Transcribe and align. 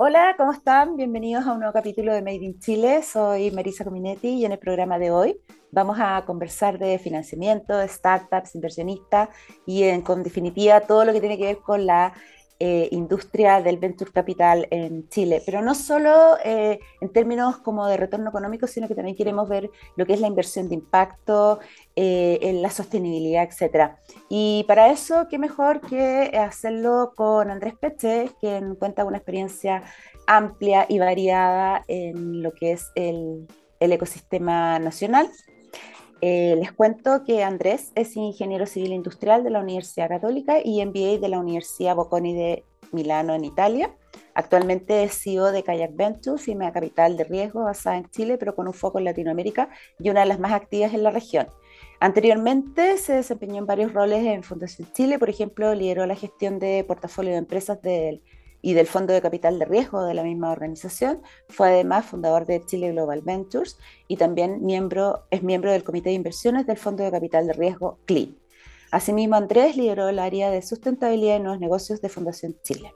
Hola, 0.00 0.36
¿cómo 0.36 0.52
están? 0.52 0.96
Bienvenidos 0.96 1.44
a 1.44 1.50
un 1.50 1.58
nuevo 1.58 1.72
capítulo 1.72 2.14
de 2.14 2.22
Made 2.22 2.36
in 2.36 2.60
Chile. 2.60 3.02
Soy 3.02 3.50
Marisa 3.50 3.82
Cominetti 3.82 4.28
y 4.28 4.44
en 4.44 4.52
el 4.52 4.58
programa 4.60 4.96
de 4.96 5.10
hoy 5.10 5.40
vamos 5.72 5.98
a 6.00 6.22
conversar 6.24 6.78
de 6.78 7.00
financiamiento, 7.00 7.74
startups, 7.88 8.54
inversionistas 8.54 9.28
y 9.66 9.82
en, 9.82 10.02
con 10.02 10.22
definitiva 10.22 10.82
todo 10.82 11.04
lo 11.04 11.12
que 11.12 11.18
tiene 11.18 11.36
que 11.36 11.46
ver 11.46 11.58
con 11.58 11.84
la 11.84 12.14
eh, 12.60 12.88
industria 12.90 13.62
del 13.62 13.78
venture 13.78 14.10
capital 14.10 14.66
en 14.70 15.08
Chile, 15.08 15.40
pero 15.46 15.62
no 15.62 15.76
solo 15.76 16.36
eh, 16.44 16.80
en 17.00 17.12
términos 17.12 17.58
como 17.58 17.86
de 17.86 17.96
retorno 17.96 18.30
económico, 18.30 18.66
sino 18.66 18.88
que 18.88 18.96
también 18.96 19.16
queremos 19.16 19.48
ver 19.48 19.70
lo 19.94 20.04
que 20.06 20.14
es 20.14 20.20
la 20.20 20.26
inversión 20.26 20.68
de 20.68 20.74
impacto, 20.74 21.60
eh, 21.94 22.38
en 22.42 22.60
la 22.60 22.70
sostenibilidad, 22.70 23.44
etcétera. 23.44 23.98
Y 24.28 24.64
para 24.66 24.90
eso, 24.90 25.28
qué 25.30 25.38
mejor 25.38 25.80
que 25.80 26.36
hacerlo 26.36 27.12
con 27.14 27.48
Andrés 27.50 27.74
Peche, 27.78 28.30
quien 28.40 28.74
cuenta 28.74 29.04
una 29.04 29.18
experiencia 29.18 29.84
amplia 30.26 30.84
y 30.88 30.98
variada 30.98 31.84
en 31.86 32.42
lo 32.42 32.52
que 32.52 32.72
es 32.72 32.90
el, 32.96 33.46
el 33.78 33.92
ecosistema 33.92 34.80
nacional 34.80 35.30
eh, 36.20 36.56
les 36.58 36.72
cuento 36.72 37.22
que 37.24 37.44
Andrés 37.44 37.92
es 37.94 38.16
ingeniero 38.16 38.66
civil 38.66 38.92
industrial 38.92 39.44
de 39.44 39.50
la 39.50 39.60
Universidad 39.60 40.08
Católica 40.08 40.58
y 40.64 40.84
MBA 40.84 41.18
de 41.18 41.28
la 41.28 41.38
Universidad 41.38 41.94
Bocconi 41.94 42.34
de 42.34 42.64
Milano 42.92 43.34
en 43.34 43.44
Italia. 43.44 43.94
Actualmente 44.34 45.04
es 45.04 45.20
CEO 45.20 45.52
de 45.52 45.62
Kayak 45.62 45.94
Ventures, 45.94 46.42
firma 46.42 46.72
capital 46.72 47.16
de 47.16 47.24
riesgo 47.24 47.64
basada 47.64 47.98
en 47.98 48.10
Chile, 48.10 48.36
pero 48.38 48.54
con 48.54 48.66
un 48.66 48.74
foco 48.74 48.98
en 48.98 49.04
Latinoamérica 49.04 49.68
y 49.98 50.10
una 50.10 50.20
de 50.20 50.26
las 50.26 50.40
más 50.40 50.52
activas 50.52 50.94
en 50.94 51.02
la 51.02 51.10
región. 51.10 51.48
Anteriormente 52.00 52.96
se 52.98 53.14
desempeñó 53.14 53.58
en 53.58 53.66
varios 53.66 53.92
roles 53.92 54.24
en 54.24 54.42
Fundación 54.42 54.88
Chile, 54.92 55.18
por 55.18 55.28
ejemplo, 55.28 55.74
lideró 55.74 56.06
la 56.06 56.14
gestión 56.14 56.58
de 56.58 56.84
portafolio 56.86 57.32
de 57.32 57.38
empresas 57.38 57.82
del 57.82 58.22
y 58.62 58.74
del 58.74 58.86
Fondo 58.86 59.12
de 59.12 59.22
Capital 59.22 59.58
de 59.58 59.64
Riesgo 59.64 60.04
de 60.04 60.14
la 60.14 60.22
misma 60.22 60.50
organización. 60.50 61.22
Fue 61.48 61.68
además 61.68 62.06
fundador 62.06 62.46
de 62.46 62.64
Chile 62.64 62.92
Global 62.92 63.22
Ventures 63.22 63.78
y 64.08 64.16
también 64.16 64.64
miembro, 64.64 65.24
es 65.30 65.42
miembro 65.42 65.72
del 65.72 65.84
Comité 65.84 66.10
de 66.10 66.16
Inversiones 66.16 66.66
del 66.66 66.76
Fondo 66.76 67.04
de 67.04 67.10
Capital 67.10 67.46
de 67.46 67.52
Riesgo 67.52 67.98
CLIN. 68.06 68.38
Asimismo, 68.90 69.36
Andrés 69.36 69.76
lideró 69.76 70.08
el 70.08 70.18
área 70.18 70.50
de 70.50 70.62
sustentabilidad 70.62 71.36
en 71.36 71.44
los 71.44 71.60
negocios 71.60 72.00
de 72.00 72.08
Fundación 72.08 72.56
Chile. 72.62 72.94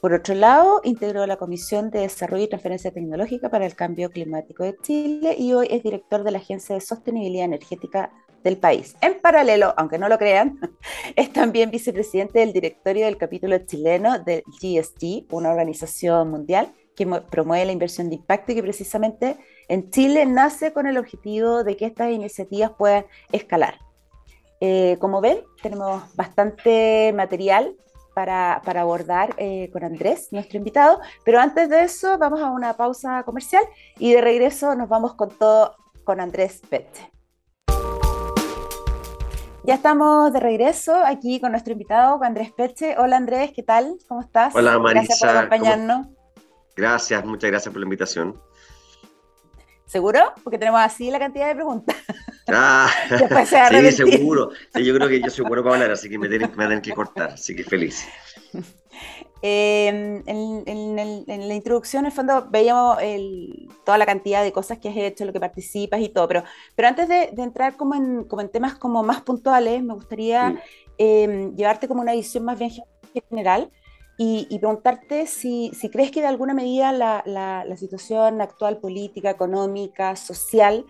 Por 0.00 0.14
otro 0.14 0.34
lado, 0.34 0.80
integró 0.82 1.26
la 1.28 1.36
Comisión 1.36 1.90
de 1.90 2.00
Desarrollo 2.00 2.42
y 2.42 2.48
Transferencia 2.48 2.90
Tecnológica 2.90 3.50
para 3.50 3.66
el 3.66 3.76
Cambio 3.76 4.10
Climático 4.10 4.64
de 4.64 4.76
Chile 4.82 5.36
y 5.38 5.52
hoy 5.52 5.68
es 5.70 5.84
director 5.84 6.24
de 6.24 6.32
la 6.32 6.38
Agencia 6.38 6.74
de 6.74 6.80
Sostenibilidad 6.80 7.44
Energética 7.44 8.12
del 8.42 8.56
país. 8.56 8.96
En 9.00 9.20
paralelo, 9.20 9.74
aunque 9.76 9.98
no 9.98 10.08
lo 10.08 10.18
crean, 10.18 10.58
es 11.16 11.32
también 11.32 11.70
vicepresidente 11.70 12.40
del 12.40 12.52
directorio 12.52 13.06
del 13.06 13.16
capítulo 13.16 13.58
chileno 13.58 14.18
del 14.18 14.42
GSG, 14.60 15.26
una 15.30 15.50
organización 15.50 16.30
mundial 16.30 16.72
que 16.96 17.06
promueve 17.06 17.66
la 17.66 17.72
inversión 17.72 18.08
de 18.08 18.16
impacto 18.16 18.52
y 18.52 18.54
que 18.54 18.62
precisamente 18.62 19.36
en 19.68 19.90
Chile 19.90 20.26
nace 20.26 20.72
con 20.72 20.86
el 20.86 20.98
objetivo 20.98 21.64
de 21.64 21.76
que 21.76 21.86
estas 21.86 22.10
iniciativas 22.10 22.72
puedan 22.76 23.06
escalar. 23.32 23.78
Eh, 24.60 24.96
como 25.00 25.20
ven, 25.20 25.38
tenemos 25.62 26.14
bastante 26.14 27.12
material 27.16 27.74
para, 28.14 28.54
abordar 28.54 29.34
eh, 29.38 29.70
con 29.72 29.84
Andrés, 29.84 30.28
nuestro 30.32 30.58
invitado, 30.58 31.00
pero 31.24 31.40
antes 31.40 31.68
de 31.68 31.82
eso 31.82 32.18
vamos 32.18 32.40
a 32.40 32.50
una 32.50 32.76
pausa 32.76 33.22
comercial 33.24 33.64
y 33.98 34.12
de 34.12 34.20
regreso 34.20 34.74
nos 34.74 34.88
vamos 34.88 35.14
con 35.14 35.30
todo 35.30 35.76
con 36.04 36.20
Andrés 36.20 36.60
Pette. 36.68 37.10
Ya 39.64 39.74
estamos 39.74 40.32
de 40.32 40.40
regreso 40.40 40.92
aquí 41.04 41.38
con 41.40 41.52
nuestro 41.52 41.72
invitado, 41.72 42.18
Andrés 42.24 42.50
Peche. 42.50 42.96
Hola 42.98 43.16
Andrés, 43.16 43.52
¿qué 43.54 43.62
tal? 43.62 43.96
¿Cómo 44.08 44.20
estás? 44.20 44.52
Hola 44.56 44.76
Marisa. 44.80 45.04
Gracias 45.04 45.20
por 45.20 45.36
acompañarnos. 45.36 46.06
Gracias, 46.74 47.24
muchas 47.24 47.50
gracias 47.50 47.72
por 47.72 47.80
la 47.80 47.84
invitación. 47.84 48.40
¿Seguro? 49.86 50.32
Porque 50.42 50.58
tenemos 50.58 50.80
así 50.80 51.12
la 51.12 51.20
cantidad 51.20 51.46
de 51.46 51.54
preguntas. 51.54 51.96
Ah, 52.48 52.90
sí, 53.70 53.92
seguro. 53.92 54.50
yo 54.74 54.94
creo 54.96 55.08
que 55.08 55.20
yo 55.20 55.30
soy 55.30 55.44
bueno 55.44 55.62
para 55.62 55.76
hablar, 55.76 55.92
así 55.92 56.10
que 56.10 56.18
me 56.18 56.28
tienen, 56.28 56.50
me 56.50 56.64
tienen 56.64 56.80
que 56.80 56.92
cortar, 56.92 57.30
así 57.30 57.54
que 57.54 57.62
feliz. 57.62 58.04
Em, 59.44 60.22
en, 60.26 61.48
la 61.48 61.54
introducción, 61.54 62.04
en 62.04 62.06
el 62.06 62.12
fondo, 62.12 62.46
veíamos 62.48 62.98
toda 63.84 63.98
la 63.98 64.06
cantidad 64.06 64.44
de 64.44 64.52
cosas 64.52 64.78
que 64.78 64.88
has 64.88 64.96
hecho, 64.96 65.24
lo 65.24 65.32
que 65.32 65.40
participas 65.40 66.00
y 66.00 66.08
todo, 66.08 66.28
pero, 66.28 66.44
pero 66.76 66.86
antes 66.86 67.08
de, 67.08 67.32
entrar 67.38 67.76
como 67.76 67.96
en, 67.96 68.22
como 68.24 68.40
en, 68.40 68.48
temas 68.50 68.76
como 68.76 69.02
más 69.02 69.22
puntuales, 69.22 69.82
me 69.82 69.94
gustaría 69.94 70.62
em, 70.96 71.56
llevarte 71.56 71.88
como 71.88 72.02
una 72.02 72.12
visión 72.12 72.44
más 72.44 72.56
bien 72.56 72.70
general 73.28 73.70
y, 74.16 74.58
preguntarte 74.60 75.26
si, 75.26 75.72
si, 75.74 75.90
crees 75.90 76.12
que 76.12 76.20
de 76.20 76.28
alguna 76.28 76.54
medida 76.54 76.92
la, 76.92 77.24
la, 77.26 77.76
situación 77.76 78.40
actual 78.40 78.78
política, 78.78 79.30
económica, 79.30 80.14
social, 80.14 80.86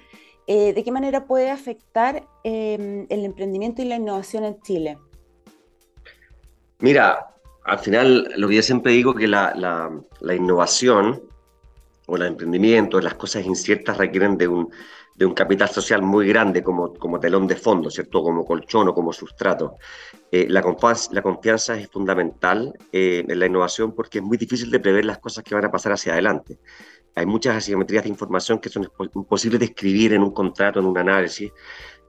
eh, 0.47 0.75
de 0.75 0.85
qué 0.85 0.93
manera 0.93 1.25
puede 1.25 1.51
afectar 1.51 2.29
em, 2.45 3.07
el 3.09 3.25
emprendimiento 3.25 3.81
y 3.81 3.87
la 3.87 3.97
innovación 3.97 4.45
en 4.45 4.61
Chile. 4.61 4.99
Mira, 6.81 7.32
al 7.65 7.79
final, 7.79 8.33
lo 8.37 8.49
que 8.49 8.57
yo 8.57 8.63
siempre 8.63 8.93
digo 8.93 9.15
que 9.15 9.29
la, 9.29 9.91
innovación 10.35 11.23
o 12.07 12.17
el 12.17 12.23
emprendimiento, 12.23 13.01
las 13.01 13.15
cosas 13.15 13.45
inciertas 13.47 13.97
requieren 13.97 14.37
de 14.37 14.49
un, 14.49 14.71
capital 15.37 15.69
social 15.69 16.03
muy 16.03 16.27
grande 16.27 16.65
como, 16.65 16.91
telón 17.21 17.47
de 17.47 17.55
fondo, 17.55 17.89
¿cierto? 17.91 18.25
Como 18.25 18.45
colchón 18.45 18.89
o 18.89 18.95
como 18.95 19.13
sustrato. 19.13 19.77
Eh, 20.33 20.47
la, 20.49 20.63
confianza, 20.63 21.11
la 21.13 21.23
confianza 21.23 21.79
es 21.79 21.89
fundamental 21.89 22.77
eh, 22.91 23.25
en 23.29 23.39
la 23.39 23.47
innovación 23.47 23.95
porque 23.95 24.19
es 24.19 24.25
muy 24.25 24.37
difícil 24.37 24.69
de 24.69 24.81
prever 24.81 25.05
las 25.05 25.19
cosas 25.19 25.45
que 25.45 25.55
van 25.55 25.65
a 25.65 25.71
pasar 25.71 25.93
hacia 25.93 26.15
adelante. 26.15 26.59
Hay 27.15 27.27
muchas 27.27 27.57
asimetrías 27.57 28.03
de 28.03 28.09
información 28.09 28.59
que 28.59 28.69
son 28.69 28.89
imposibles 29.15 29.61
de 29.61 29.67
escribir 29.67 30.13
en 30.13 30.23
un 30.23 30.33
contrato, 30.33 30.81
en 30.81 30.87
un 30.87 30.99
análisis, 30.99 31.53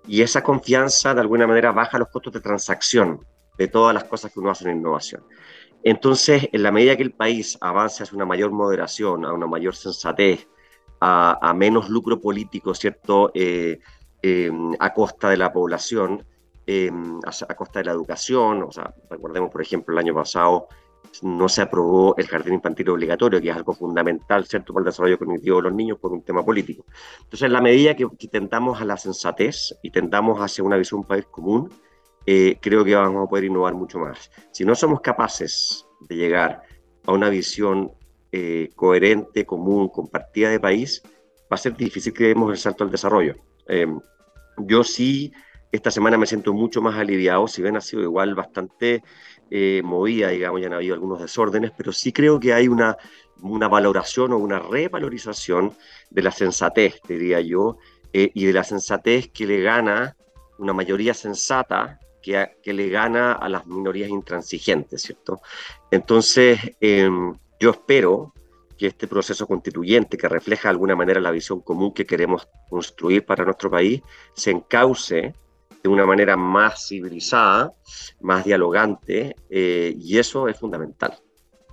y 0.07 0.23
esa 0.23 0.41
confianza 0.41 1.13
de 1.13 1.21
alguna 1.21 1.45
manera 1.45 1.71
baja 1.71 1.99
los 1.99 2.07
costos 2.07 2.33
de 2.33 2.41
transacción 2.41 3.19
de 3.57 3.67
todas 3.67 3.93
las 3.93 4.05
cosas 4.05 4.31
que 4.31 4.39
uno 4.39 4.51
hace 4.51 4.69
en 4.69 4.77
innovación. 4.77 5.23
Entonces, 5.83 6.47
en 6.51 6.63
la 6.63 6.71
medida 6.71 6.95
que 6.95 7.03
el 7.03 7.11
país 7.11 7.57
avance 7.59 8.03
hacia 8.03 8.15
una 8.15 8.25
mayor 8.25 8.51
moderación, 8.51 9.25
a 9.25 9.33
una 9.33 9.47
mayor 9.47 9.75
sensatez, 9.75 10.47
a, 11.05 11.53
menos 11.53 11.89
lucro 11.89 12.21
político, 12.21 12.73
¿cierto?, 12.73 13.31
eh, 13.33 13.79
em, 14.21 14.71
a 14.79 14.93
costa 14.93 15.29
de 15.29 15.35
la 15.35 15.51
población, 15.51 16.25
em, 16.65 17.19
a, 17.25 17.55
costa 17.55 17.79
de 17.79 17.85
la 17.85 17.91
educación, 17.91 18.63
o 18.63 18.71
sea, 18.71 18.93
recordemos, 19.09 19.51
por 19.51 19.61
ejemplo, 19.61 19.93
el 19.93 19.99
año 19.99 20.13
pasado 20.13 20.69
no 21.21 21.49
se 21.49 21.61
aprobó 21.61 22.15
el 22.17 22.27
jardín 22.27 22.53
infantil 22.53 22.89
obligatorio, 22.89 23.41
que 23.41 23.49
es 23.49 23.55
algo 23.55 23.73
fundamental, 23.73 24.45
¿cierto?, 24.45 24.73
para 24.73 24.83
el 24.83 24.85
desarrollo 24.85 25.19
cognitivo 25.19 25.57
de 25.57 25.63
los 25.63 25.73
niños 25.73 25.99
por 25.99 26.13
un 26.13 26.23
tema 26.23 26.43
político. 26.43 26.85
Entonces, 27.17 27.43
en 27.43 27.53
la 27.53 27.61
medida 27.61 27.95
que, 27.97 28.07
que 28.17 28.29
tentamos 28.29 28.79
a 28.79 28.85
la 28.85 28.95
sensatez 28.95 29.75
y 29.83 29.91
tentamos 29.91 30.39
hacia 30.39 30.63
una 30.63 30.77
visión 30.77 31.03
país 31.03 31.25
común, 31.25 31.69
eh, 32.25 32.57
creo 32.61 32.85
que 32.85 32.95
vamos 32.95 33.25
a 33.25 33.29
poder 33.29 33.45
innovar 33.45 33.73
mucho 33.73 33.99
más. 33.99 34.31
Si 34.51 34.63
no 34.63 34.75
somos 34.75 35.01
capaces 35.01 35.85
de 36.01 36.15
llegar 36.15 36.61
a 37.05 37.11
una 37.11 37.29
visión 37.29 37.91
eh, 38.31 38.69
coherente, 38.75 39.45
común, 39.45 39.89
compartida 39.89 40.49
de 40.49 40.59
país, 40.59 41.01
va 41.51 41.55
a 41.55 41.57
ser 41.57 41.75
difícil 41.75 42.13
que 42.13 42.27
demos 42.27 42.51
el 42.51 42.57
salto 42.57 42.83
al 42.83 42.91
desarrollo. 42.91 43.35
Em, 43.67 43.99
yo 44.57 44.83
sí, 44.83 45.33
esta 45.71 45.91
semana 45.91 46.17
me 46.17 46.25
siento 46.25 46.53
mucho 46.53 46.81
más 46.81 46.95
aliviado, 46.95 47.47
si 47.47 47.61
bien 47.61 47.75
ha 47.75 47.81
sido 47.81 48.03
igual 48.03 48.35
bastante 48.35 49.03
eh, 49.51 49.81
movida, 49.83 50.29
digamos, 50.29 50.61
ya 50.61 50.67
han 50.67 50.73
habido 50.73 50.93
algunos 50.93 51.19
desórdenes, 51.19 51.71
pero 51.75 51.91
sí 51.91 52.13
creo 52.13 52.39
que 52.39 52.53
hay 52.53 52.67
una, 52.67 52.97
una 53.41 53.67
valoración 53.67 54.31
o 54.31 54.37
una 54.37 54.59
revalorización 54.59 55.73
de 56.09 56.21
la 56.21 56.31
sensatez, 56.31 57.01
diría 57.07 57.41
yo, 57.41 57.77
y 58.15 58.45
de 58.45 58.53
la 58.53 58.63
sensatez 58.63 59.29
que 59.29 59.47
le 59.47 59.59
gana 59.61 60.15
una 60.59 60.71
mayoría 60.71 61.15
sensata 61.15 61.99
que, 62.23 62.73
le 62.73 62.89
gana 62.89 63.33
a 63.33 63.49
las 63.49 63.67
minorías 63.67 64.09
intransigentes, 64.09 65.03
¿cierto? 65.03 65.41
Entonces, 65.91 66.59
em, 66.79 67.33
yo 67.59 67.71
espero 67.71 68.33
que 68.77 68.87
este 68.87 69.07
proceso 69.07 69.45
constituyente, 69.45 70.17
que 70.17 70.27
refleja 70.27 70.69
de 70.69 70.71
alguna 70.71 70.95
manera 70.95 71.21
la 71.21 71.31
visión 71.31 71.59
común 71.61 71.93
que 71.93 72.05
queremos 72.05 72.47
construir 72.69 73.25
para 73.25 73.45
nuestro 73.45 73.69
país, 73.69 74.01
se 74.33 74.51
encauce 74.51 75.35
de 75.83 75.89
una 75.89 76.05
manera 76.05 76.37
más 76.37 76.87
civilizada, 76.87 77.73
más 78.21 78.45
dialogante, 78.45 79.35
eh, 79.49 79.93
y 79.99 80.17
eso 80.17 80.47
es 80.47 80.57
fundamental. 80.57 81.19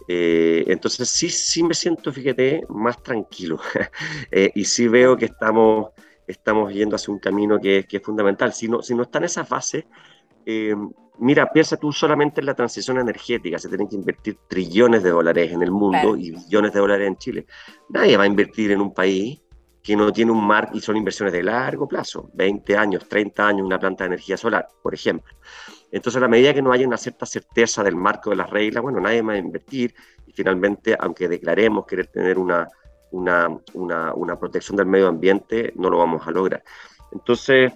Eh, 0.08 0.64
entonces 0.67 1.08
sí, 1.08 1.31
sí 1.31 1.62
me 1.62 1.75
siento, 1.75 2.12
fíjate, 2.12 2.64
más 2.69 3.00
tranquilo 3.00 3.61
eh, 4.32 4.50
y 4.56 4.64
sí 4.64 4.88
veo 4.88 5.17
que 5.17 5.26
estamos, 5.26 5.91
estamos 6.26 6.75
yendo 6.75 6.96
hacia 6.96 7.14
un 7.14 7.20
camino 7.20 7.61
que, 7.61 7.87
que 7.88 7.99
es 7.99 8.03
fundamental. 8.03 8.53
Si 8.53 8.67
no, 8.67 8.82
si 8.82 8.94
no 8.94 9.05
está 9.05 9.19
en 9.19 9.25
esa 9.25 9.44
fase, 9.44 9.87
eh, 10.47 10.75
mira, 11.19 11.53
piensa 11.53 11.77
tú 11.77 11.93
solamente 11.93 12.41
en 12.41 12.47
la 12.47 12.55
transición 12.55 12.99
energética, 12.99 13.59
se 13.59 13.69
tienen 13.69 13.89
que 13.89 13.97
invertir 13.97 14.39
trillones 14.49 15.03
de 15.03 15.11
dólares 15.11 15.53
en 15.53 15.63
el 15.63 15.71
mundo 15.71 16.17
y 16.17 16.31
billones 16.31 16.73
de 16.73 16.81
dólares 16.81 17.09
en 17.09 17.17
Chile. 17.17 17.47
Nadie 17.89 18.17
va 18.17 18.25
a 18.25 18.27
invertir 18.27 18.73
en 18.73 18.81
un 18.81 18.93
país 18.93 19.41
que 19.83 19.97
no 19.97 20.13
tiene 20.13 20.33
un 20.33 20.47
mar 20.47 20.71
y 20.75 20.81
son 20.81 20.97
inversiones 20.97 21.33
de 21.33 21.43
largo 21.43 21.89
plazo, 21.89 22.31
20 22.35 22.77
años, 22.77 23.09
30 23.09 23.47
años, 23.47 23.67
una 23.67 23.79
planta 23.79 24.05
de 24.05 24.09
energía 24.09 24.37
solar, 24.37 24.69
por 24.83 24.95
ejemplo. 24.95 25.35
Entonces, 25.91 26.19
a 26.19 26.21
la 26.21 26.29
medida 26.29 26.53
que 26.53 26.63
no 26.63 26.73
haya 26.73 26.87
una 26.87 26.99
cierta 26.99 27.27
certeza 27.27 27.83
del 27.83 27.97
marco 27.97 28.31
de 28.31 28.37
las 28.37 28.51
reglas, 28.51 28.83
bueno, 28.83 29.01
nadie 29.01 29.23
va 29.23 29.33
a 29.33 29.39
invertir 29.39 29.95
y 30.27 30.33
finalmente, 30.33 30.97
aunque 30.99 31.29
declaremos 31.29 31.87
querer 31.87 32.09
tener 32.09 32.39
una, 32.39 32.69
una, 33.11 33.49
una, 33.75 34.39
protección 34.39 34.77
del 34.77 34.87
medio 34.87 35.09
ambiente, 35.09 35.73
no 35.77 35.89
lo 35.91 35.99
vamos 35.99 36.27
a 36.27 36.31
lograr. 36.31 36.63
Entonces, 37.11 37.73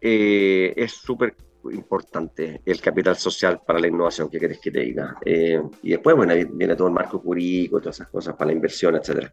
eh, 0.00 0.72
es 0.76 0.92
súper 0.92 1.34
importante 1.70 2.62
el 2.64 2.80
capital 2.80 3.16
social 3.16 3.60
para 3.66 3.78
la 3.78 3.88
innovación, 3.88 4.28
¿qué 4.28 4.38
querés 4.38 4.58
que 4.60 4.70
te 4.70 4.80
diga? 4.80 5.16
Eh, 5.24 5.60
y 5.82 5.90
después, 5.90 6.16
bueno, 6.16 6.34
viene 6.52 6.76
todo 6.76 6.88
el 6.88 6.94
marco 6.94 7.18
jurídico, 7.18 7.80
todas 7.80 7.96
esas 7.96 8.08
cosas 8.08 8.34
para 8.34 8.48
la 8.48 8.54
inversión, 8.54 8.96
etcétera. 8.96 9.32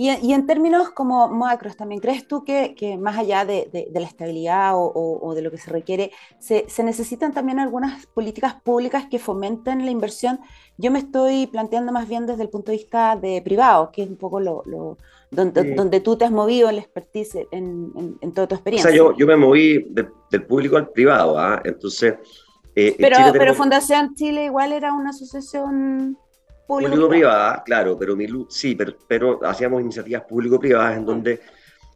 Y, 0.00 0.32
en 0.32 0.46
términos 0.46 0.90
como 0.90 1.28
macros, 1.28 1.76
¿también 1.76 2.00
crees 2.00 2.28
tú 2.28 2.44
que, 2.44 2.76
que 2.76 2.96
más 2.96 3.18
allá 3.18 3.44
de, 3.44 3.68
de, 3.72 4.00
la 4.00 4.06
estabilidad 4.06 4.76
o, 4.76 4.92
o, 5.20 5.34
de 5.34 5.42
lo 5.42 5.50
que 5.50 5.58
se 5.58 5.72
requiere, 5.72 6.12
se, 6.38 6.66
se, 6.68 6.84
necesitan 6.84 7.34
también 7.34 7.58
algunas 7.58 8.06
políticas 8.06 8.54
públicas 8.54 9.06
que 9.10 9.18
fomenten 9.18 9.84
la 9.84 9.90
inversión? 9.90 10.38
Yo 10.76 10.92
me 10.92 11.00
estoy 11.00 11.48
planteando 11.48 11.90
más 11.90 12.08
bien 12.08 12.26
desde 12.26 12.44
el 12.44 12.48
punto 12.48 12.70
de 12.70 12.78
vista 12.78 13.16
de 13.16 13.42
privado, 13.42 13.90
que 13.90 14.04
es 14.04 14.08
un 14.08 14.14
poco 14.14 14.38
lo, 14.38 14.62
lo 14.66 14.98
donde, 15.32 15.74
donde, 15.74 15.98
tú 15.98 16.16
te 16.16 16.24
has 16.24 16.30
movido 16.30 16.68
en 16.68 16.76
la 16.76 16.82
expertise 16.82 17.48
en, 17.50 17.90
en, 17.96 18.18
en 18.20 18.32
toda 18.32 18.46
tu 18.46 18.54
experiencia. 18.54 18.90
O 18.90 18.92
sea, 18.92 18.96
yo, 18.96 19.16
yo 19.16 19.26
me 19.26 19.34
moví 19.34 19.84
del 20.30 20.46
público 20.46 20.76
al 20.76 20.90
privado, 20.90 21.36
¿ah? 21.36 21.60
Entonces... 21.64 22.14
Eh, 22.76 22.94
pero, 22.96 23.16
pero 23.32 23.52
Fundación 23.56 24.14
Chile 24.14 24.44
igual 24.44 24.70
era 24.70 24.92
una 24.92 25.10
asociación 25.10 26.16
Público-privada, 26.68 27.62
claro, 27.64 27.98
pero 27.98 28.14
sí, 28.50 28.74
pero, 28.74 28.92
pero 29.08 29.40
hacíamos 29.42 29.80
iniciativas 29.80 30.24
público-privadas 30.24 30.98
en 30.98 31.06
donde 31.06 31.40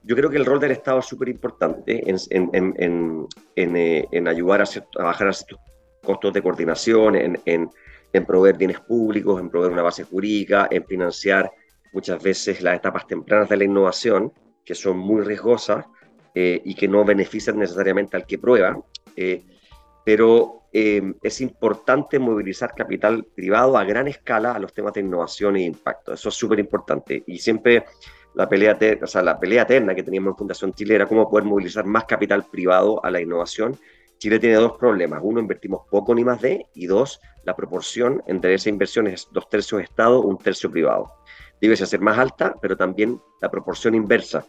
yo 0.03 0.17
creo 0.17 0.31
que 0.31 0.39
el 0.39 0.47
rol 0.47 0.59
del 0.59 0.71
Estado 0.71 1.01
es 1.01 1.05
súper 1.05 1.29
importante 1.29 2.09
en, 2.09 2.17
en, 2.31 2.75
en, 3.55 3.77
eh, 3.77 4.09
en, 4.11 4.29
ayudar 4.29 4.63
a, 4.63 5.03
bajar 5.03 5.29
a 5.29 5.33
ciertos 5.35 5.61
costos 6.03 6.33
de 6.33 6.43
coordinación, 6.43 7.39
en, 7.45 7.71
proveer 8.27 8.57
bienes 8.57 8.81
públicos, 8.81 9.39
en 9.39 9.51
proveer 9.51 9.73
una 9.73 9.83
base 9.83 10.05
jurídica, 10.05 10.69
en 10.71 10.87
financiar 10.87 11.53
muchas 11.93 12.23
veces 12.23 12.63
las 12.63 12.77
etapas 12.77 13.07
tempranas 13.07 13.51
de 13.51 13.59
la 13.59 13.65
innovación, 13.65 14.33
que 14.65 14.75
son 14.75 14.97
muy 14.97 15.23
riesgosas 15.23 15.85
eh, 16.35 16.63
y 16.65 16.75
que 16.75 16.89
no 16.89 17.05
benefician 17.05 17.59
necesariamente 17.59 18.17
al 18.17 18.25
que 18.25 18.39
prueba. 18.39 18.83
Eh, 19.17 19.45
pero 20.03 20.62
eh, 20.73 21.15
es 21.23 21.41
importante 21.41 22.19
movilizar 22.19 22.75
capital 22.75 23.25
privado 23.25 23.77
a 23.77 23.85
gran 23.85 24.09
escala 24.09 24.53
a 24.53 24.59
los 24.59 24.73
temas 24.73 24.95
de 24.95 25.01
innovación 25.01 25.57
e 25.57 25.65
impacto. 25.65 26.15
Eso 26.15 26.31
es 26.31 26.35
súper 26.35 26.59
importante. 26.59 27.23
Y 27.27 27.39
siempre 27.39 27.85
la 28.35 28.49
pelea, 28.49 28.79
o 29.03 29.07
sea, 29.07 29.23
la 29.23 29.39
pelea 29.39 29.63
eterna 29.63 29.95
que 29.95 30.03
teníamos 30.03 30.33
en 30.33 30.39
Fundación 30.39 30.73
Chile 30.73 30.95
era 30.95 31.07
cómo 31.07 31.29
poder 31.29 31.45
movilizar 31.45 31.85
más 31.85 32.05
capital 32.05 32.47
privado 32.51 33.05
a 33.05 33.11
la 33.11 33.21
innovación. 33.21 33.79
Chile 34.17 34.39
tiene 34.39 34.57
dos 34.57 34.79
problemas. 34.79 35.21
Uno, 35.23 35.41
invertimos 35.41 35.83
poco 35.91 36.15
ni 36.15 36.25
más 36.25 36.41
de, 36.41 36.67
y 36.75 36.87
dos, 36.87 37.21
la 37.45 37.55
proporción 37.55 38.23
entre 38.27 38.55
esa 38.55 38.69
inversión 38.69 39.07
es 39.09 39.29
dos 39.33 39.49
tercios 39.49 39.83
Estado, 39.83 40.23
un 40.23 40.39
tercio 40.39 40.71
privado. 40.71 41.13
Debe 41.61 41.77
ser 41.77 42.01
más 42.01 42.19
alta, 42.19 42.55
pero 42.61 42.77
también 42.77 43.21
la 43.41 43.51
proporción 43.51 43.95
inversa, 43.95 44.47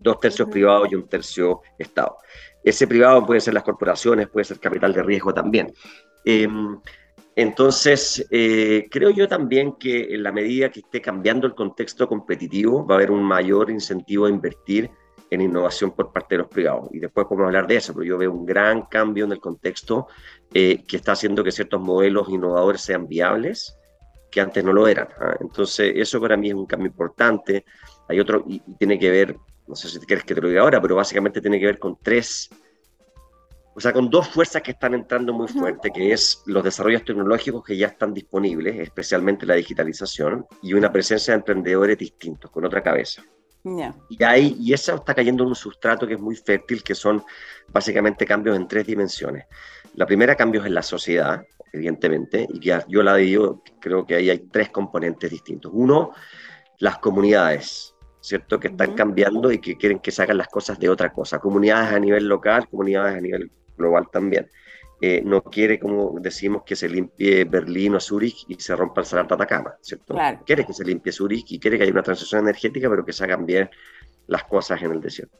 dos 0.00 0.18
tercios 0.18 0.48
privados 0.48 0.88
y 0.90 0.94
un 0.94 1.06
tercio 1.08 1.60
Estado. 1.78 2.16
Ese 2.64 2.86
privado 2.86 3.24
puede 3.24 3.40
ser 3.40 3.54
las 3.54 3.62
corporaciones, 3.62 4.28
puede 4.28 4.44
ser 4.44 4.58
capital 4.58 4.92
de 4.92 5.02
riesgo 5.02 5.32
también. 5.32 5.72
Em, 6.24 6.78
entonces, 7.36 8.26
eh, 8.30 8.86
creo 8.90 9.10
yo 9.10 9.28
también 9.28 9.72
que 9.78 10.14
en 10.14 10.22
la 10.22 10.32
medida 10.32 10.70
que 10.70 10.80
esté 10.80 11.00
cambiando 11.00 11.46
el 11.46 11.54
contexto 11.54 12.08
competitivo, 12.08 12.86
va 12.86 12.94
a 12.94 12.98
haber 12.98 13.10
un 13.10 13.22
mayor 13.22 13.70
incentivo 13.70 14.26
a 14.26 14.30
invertir 14.30 14.90
en 15.30 15.40
innovación 15.40 15.92
por 15.92 16.12
parte 16.12 16.34
de 16.34 16.42
los 16.42 16.48
privados. 16.48 16.88
Y 16.92 16.98
después 16.98 17.26
podemos 17.26 17.46
hablar 17.46 17.66
de 17.66 17.76
eso, 17.76 17.94
pero 17.94 18.04
yo 18.04 18.18
veo 18.18 18.32
un 18.32 18.44
gran 18.44 18.82
cambio 18.82 19.24
en 19.24 19.32
el 19.32 19.40
contexto 19.40 20.08
eh, 20.52 20.84
que 20.86 20.96
está 20.96 21.12
haciendo 21.12 21.44
que 21.44 21.52
ciertos 21.52 21.80
modelos 21.80 22.28
innovadores 22.28 22.80
sean 22.80 23.06
viables 23.06 23.76
que 24.30 24.40
antes 24.40 24.64
no 24.64 24.72
lo 24.72 24.86
eran. 24.86 25.08
¿ah? 25.18 25.36
Entonces, 25.40 25.92
eso 25.96 26.20
para 26.20 26.36
mí 26.36 26.48
es 26.48 26.54
un 26.54 26.66
cambio 26.66 26.88
importante. 26.88 27.64
Hay 28.08 28.20
otro, 28.20 28.44
y 28.46 28.60
tiene 28.78 28.98
que 28.98 29.10
ver 29.10 29.36
no 29.70 29.76
sé 29.76 29.88
si 29.88 30.00
quieres 30.00 30.24
que 30.24 30.34
te 30.34 30.40
lo 30.40 30.48
diga 30.48 30.62
ahora, 30.62 30.82
pero 30.82 30.96
básicamente 30.96 31.40
tiene 31.40 31.60
que 31.60 31.66
ver 31.66 31.78
con 31.78 31.96
tres, 32.02 32.50
o 33.72 33.80
sea, 33.80 33.92
con 33.92 34.10
dos 34.10 34.28
fuerzas 34.28 34.62
que 34.62 34.72
están 34.72 34.94
entrando 34.94 35.32
muy 35.32 35.46
fuerte, 35.46 35.92
que 35.92 36.12
es 36.12 36.42
los 36.46 36.64
desarrollos 36.64 37.04
tecnológicos 37.04 37.64
que 37.64 37.76
ya 37.76 37.86
están 37.86 38.12
disponibles, 38.12 38.80
especialmente 38.80 39.46
la 39.46 39.54
digitalización, 39.54 40.44
y 40.60 40.74
una 40.74 40.90
presencia 40.90 41.32
de 41.32 41.38
emprendedores 41.38 41.96
distintos, 41.96 42.50
con 42.50 42.64
otra 42.64 42.82
cabeza. 42.82 43.22
Y, 44.08 44.24
ahí, 44.24 44.56
y 44.58 44.72
eso 44.72 44.96
está 44.96 45.14
cayendo 45.14 45.44
en 45.44 45.50
un 45.50 45.54
sustrato 45.54 46.04
que 46.04 46.14
es 46.14 46.20
muy 46.20 46.34
fértil, 46.34 46.82
que 46.82 46.96
son 46.96 47.22
básicamente 47.68 48.26
cambios 48.26 48.56
en 48.56 48.66
tres 48.66 48.86
dimensiones. 48.86 49.46
La 49.94 50.04
primera, 50.04 50.34
cambios 50.34 50.66
en 50.66 50.74
la 50.74 50.82
sociedad, 50.82 51.44
evidentemente, 51.72 52.48
y 52.52 52.58
que 52.58 52.76
yo 52.88 53.04
la 53.04 53.14
digo, 53.14 53.62
creo 53.80 54.04
que 54.04 54.16
ahí 54.16 54.30
hay 54.30 54.38
tres 54.50 54.70
componentes 54.70 55.30
distintos. 55.30 55.70
Uno, 55.72 56.10
las 56.78 56.98
comunidades. 56.98 57.94
¿Cierto? 58.20 58.60
Que 58.60 58.68
están 58.68 58.94
cambiando 58.94 59.50
y 59.50 59.58
que 59.58 59.76
quieren 59.76 59.98
que 59.98 60.10
se 60.10 60.22
hagan 60.22 60.38
las 60.38 60.48
cosas 60.48 60.78
de 60.78 60.88
otra 60.88 61.12
cosa. 61.12 61.38
Comunidades 61.38 61.92
a 61.92 61.98
nivel 61.98 62.26
local, 62.26 62.68
comunidades 62.68 63.16
a 63.16 63.20
nivel 63.20 63.50
global 63.76 64.08
también. 64.12 64.48
Eh, 65.02 65.22
no 65.24 65.42
quiere, 65.42 65.78
como 65.78 66.20
decimos, 66.20 66.62
que 66.64 66.76
se 66.76 66.86
limpie 66.86 67.44
Berlín 67.44 67.94
o 67.94 68.00
Zurich 68.00 68.44
y 68.48 68.56
se 68.56 68.76
rompa 68.76 69.00
el 69.00 69.06
salar 69.06 69.26
de 69.26 69.34
Atacama, 69.34 69.74
¿cierto? 69.80 70.14
Quiere 70.44 70.66
que 70.66 70.74
se 70.74 70.84
limpie 70.84 71.10
Zurich 71.10 71.50
y 71.52 71.58
quiere 71.58 71.78
que 71.78 71.84
haya 71.84 71.92
una 71.92 72.02
transición 72.02 72.42
energética, 72.42 72.90
pero 72.90 73.04
que 73.04 73.14
se 73.14 73.24
hagan 73.24 73.46
bien 73.46 73.70
las 74.26 74.44
cosas 74.44 74.82
en 74.82 74.92
el 74.92 75.00
desierto. 75.00 75.38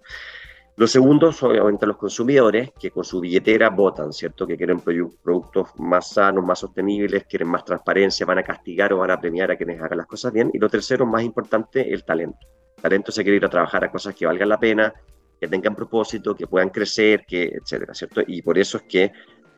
Lo 0.77 0.87
segundo 0.87 1.31
son 1.31 1.51
obviamente 1.51 1.85
los 1.85 1.99
consumidores 1.99 2.71
que 2.79 2.91
con 2.91 3.05
su 3.05 3.21
billetera 3.21 3.69
votan, 3.69 4.15
¿cierto? 4.15 4.47
Que 4.47 4.57
quieren 4.57 4.81
productos 4.81 5.69
más 5.77 6.09
sanos, 6.09 6.43
más 6.43 6.61
sostenibles, 6.61 7.27
quieren 7.27 7.49
más 7.49 7.63
transparencia, 7.67 8.25
van 8.25 8.39
a 8.39 8.43
castigar 8.43 8.95
o 8.95 8.99
van 8.99 9.11
a 9.11 9.21
premiar 9.21 9.51
a 9.51 9.57
quienes 9.57 9.79
hagan 9.79 9.99
las 9.99 10.07
cosas 10.07 10.33
bien. 10.33 10.51
Y 10.55 10.59
lo 10.59 10.71
tercero, 10.71 11.05
más 11.05 11.23
importante, 11.23 11.93
el 11.93 12.03
talento 12.03 12.39
talento 12.81 13.13
se 13.13 13.23
quiere 13.23 13.37
ir 13.37 13.45
a 13.45 13.49
trabajar 13.51 13.85
a 13.85 13.91
cosas 13.91 14.15
que 14.15 14.27
valgan 14.27 14.49
la 14.49 14.59
pena, 14.59 14.93
que 15.41 15.49
tengan 15.49 15.75
propósito, 15.75 16.35
que 16.35 16.47
puedan 16.47 16.69
crecer, 16.69 17.25
que, 17.27 17.45
etcétera, 17.45 17.95
¿cierto? 17.95 18.23
Y 18.27 18.43
por 18.43 18.59
eso 18.59 18.77
es 18.77 18.83
que 18.85 19.13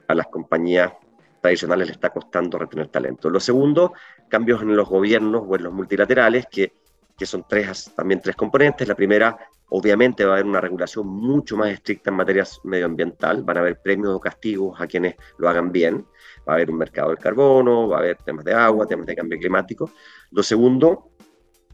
a 0.06 0.14
las 0.14 0.26
compañías 0.28 0.92
tradicionales 1.40 1.88
les 1.88 1.96
está 1.96 2.10
costando 2.10 2.58
retener 2.58 2.88
talento. 2.88 3.28
Lo 3.28 3.40
segundo, 3.40 3.92
cambios 4.28 4.62
en 4.62 4.76
los 4.76 4.88
gobiernos 4.88 5.42
o 5.46 5.56
en 5.56 5.64
los 5.64 5.72
multilaterales, 5.72 6.46
que, 6.50 6.72
que 7.18 7.26
son 7.26 7.44
tres, 7.48 7.92
también 7.96 8.20
tres 8.20 8.36
componentes. 8.36 8.86
La 8.86 8.94
primera, 8.94 9.36
obviamente, 9.70 10.24
va 10.24 10.32
a 10.32 10.34
haber 10.34 10.46
una 10.46 10.60
regulación 10.60 11.08
mucho 11.08 11.56
más 11.56 11.70
estricta 11.70 12.10
en 12.10 12.16
materia 12.16 12.44
medioambiental, 12.62 13.42
van 13.42 13.56
a 13.56 13.60
haber 13.60 13.80
premios 13.82 14.14
o 14.14 14.20
castigos 14.20 14.80
a 14.80 14.86
quienes 14.86 15.16
lo 15.38 15.48
hagan 15.48 15.72
bien, 15.72 16.06
va 16.48 16.52
a 16.52 16.56
haber 16.56 16.70
un 16.70 16.78
mercado 16.78 17.08
del 17.08 17.18
carbono, 17.18 17.88
va 17.88 17.96
a 17.96 18.00
haber 18.00 18.18
temas 18.18 18.44
de 18.44 18.54
agua, 18.54 18.86
temas 18.86 19.06
de 19.06 19.16
cambio 19.16 19.38
climático. 19.38 19.90
Lo 20.30 20.42
segundo, 20.44 21.11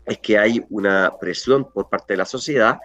es 0.09 0.19
que 0.19 0.39
hay 0.39 0.65
una 0.71 1.13
presión 1.21 1.71
por 1.71 1.89
parte 1.89 2.15
de 2.15 2.19
la 2.19 2.25
sociedad 2.25 2.79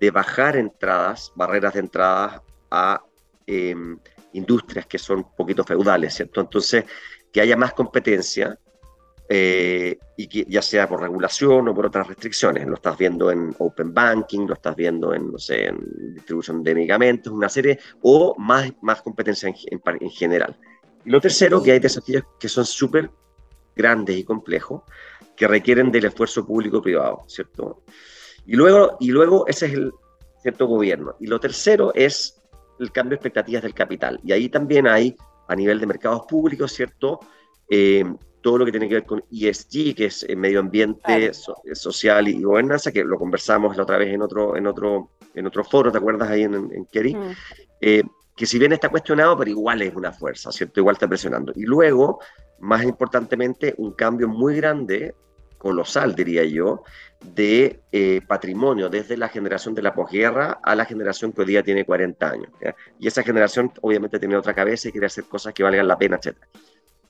de 0.00 0.10
bajar 0.10 0.56
entradas, 0.56 1.30
barreras 1.36 1.74
de 1.74 1.80
entrada 1.80 2.42
a 2.70 3.02
em, 3.46 3.98
industrias 4.32 4.86
que 4.86 4.98
son 4.98 5.18
un 5.18 5.36
poquito 5.36 5.62
feudales, 5.62 6.14
¿cierto? 6.14 6.40
Entonces, 6.40 6.84
que 7.30 7.40
haya 7.40 7.56
más 7.56 7.74
competencia 7.74 8.58
eh, 9.28 9.98
y 10.16 10.26
que 10.26 10.46
ya 10.48 10.62
sea 10.62 10.88
por 10.88 11.02
regulación 11.02 11.68
o 11.68 11.74
por 11.74 11.86
otras 11.86 12.06
restricciones. 12.06 12.66
Lo 12.66 12.74
estás 12.74 12.96
viendo 12.96 13.30
en 13.30 13.54
Open 13.58 13.92
Banking, 13.92 14.46
lo 14.46 14.54
estás 14.54 14.74
viendo 14.74 15.14
en, 15.14 15.30
no 15.30 15.38
sé, 15.38 15.66
en 15.66 16.14
distribución 16.14 16.62
de 16.62 16.74
medicamentos, 16.74 17.32
una 17.32 17.48
serie, 17.48 17.78
o 18.02 18.34
más, 18.38 18.72
más 18.82 19.02
competencia 19.02 19.48
en, 19.48 19.80
en 20.00 20.10
general. 20.10 20.58
Y 21.04 21.10
lo 21.10 21.20
tercero, 21.20 21.62
que 21.62 21.72
hay 21.72 21.78
desafíos 21.78 22.24
que 22.38 22.48
son 22.48 22.64
súper 22.64 23.10
grandes 23.80 24.16
y 24.16 24.24
complejos, 24.24 24.82
que 25.36 25.46
requieren 25.46 25.90
del 25.90 26.06
esfuerzo 26.06 26.46
público-privado, 26.46 27.24
¿cierto? 27.26 27.82
Y 28.46 28.56
luego, 28.56 28.96
y 29.00 29.10
luego 29.10 29.46
ese 29.46 29.66
es 29.66 29.72
el 29.72 29.92
cierto 30.42 30.66
gobierno. 30.66 31.16
Y 31.20 31.26
lo 31.26 31.40
tercero 31.40 31.92
es 31.94 32.40
el 32.78 32.92
cambio 32.92 33.10
de 33.10 33.16
expectativas 33.16 33.62
del 33.62 33.74
capital. 33.74 34.20
Y 34.24 34.32
ahí 34.32 34.48
también 34.48 34.86
hay, 34.86 35.16
a 35.48 35.54
nivel 35.54 35.80
de 35.80 35.86
mercados 35.86 36.22
públicos, 36.28 36.72
¿cierto? 36.72 37.20
Eh, 37.68 38.04
todo 38.40 38.58
lo 38.58 38.64
que 38.64 38.70
tiene 38.70 38.88
que 38.88 38.94
ver 38.94 39.04
con 39.04 39.22
ESG, 39.30 39.94
que 39.94 40.06
es 40.06 40.26
medio 40.36 40.60
ambiente, 40.60 41.32
social 41.72 42.28
y 42.28 42.42
gobernanza, 42.42 42.90
que 42.90 43.04
lo 43.04 43.18
conversamos 43.18 43.76
la 43.76 43.82
otra 43.82 43.98
vez 43.98 44.12
en 44.14 44.22
otro, 44.22 44.56
en 44.56 44.66
otro, 44.66 45.10
en 45.34 45.46
otro 45.46 45.62
foro, 45.64 45.92
¿te 45.92 45.98
acuerdas 45.98 46.30
ahí 46.30 46.42
en, 46.42 46.54
en 46.54 46.86
Kerry? 46.86 47.14
Mm. 47.14 47.32
Eh, 47.80 48.02
que 48.40 48.46
si 48.46 48.58
bien 48.58 48.72
está 48.72 48.88
cuestionado, 48.88 49.36
pero 49.36 49.50
igual 49.50 49.82
es 49.82 49.94
una 49.94 50.12
fuerza, 50.12 50.50
¿cierto? 50.50 50.80
Igual 50.80 50.94
está 50.94 51.06
presionando. 51.06 51.52
Y 51.54 51.64
luego, 51.64 52.20
más 52.58 52.82
importantemente, 52.84 53.74
un 53.76 53.92
cambio 53.92 54.28
muy 54.28 54.56
grande 54.56 55.14
colosal, 55.58 56.14
diría 56.14 56.42
yo, 56.44 56.82
de 57.20 57.82
eh, 57.92 58.22
patrimonio 58.26 58.88
desde 58.88 59.18
la 59.18 59.28
generación 59.28 59.74
de 59.74 59.82
la 59.82 59.92
posguerra 59.92 60.58
a 60.62 60.74
la 60.74 60.86
generación 60.86 61.32
que 61.32 61.42
hoy 61.42 61.48
día 61.48 61.62
tiene 61.62 61.84
40 61.84 62.30
años. 62.30 62.50
Y 62.98 63.08
esa 63.08 63.22
generación 63.22 63.72
obviamente 63.82 64.18
tiene 64.18 64.38
otra 64.38 64.54
cabeza 64.54 64.88
y 64.88 64.92
quiere 64.92 65.08
hacer 65.08 65.24
cosas 65.24 65.52
que 65.52 65.62
valgan 65.62 65.86
la 65.86 65.98
pena, 65.98 66.16
etc. 66.16 66.34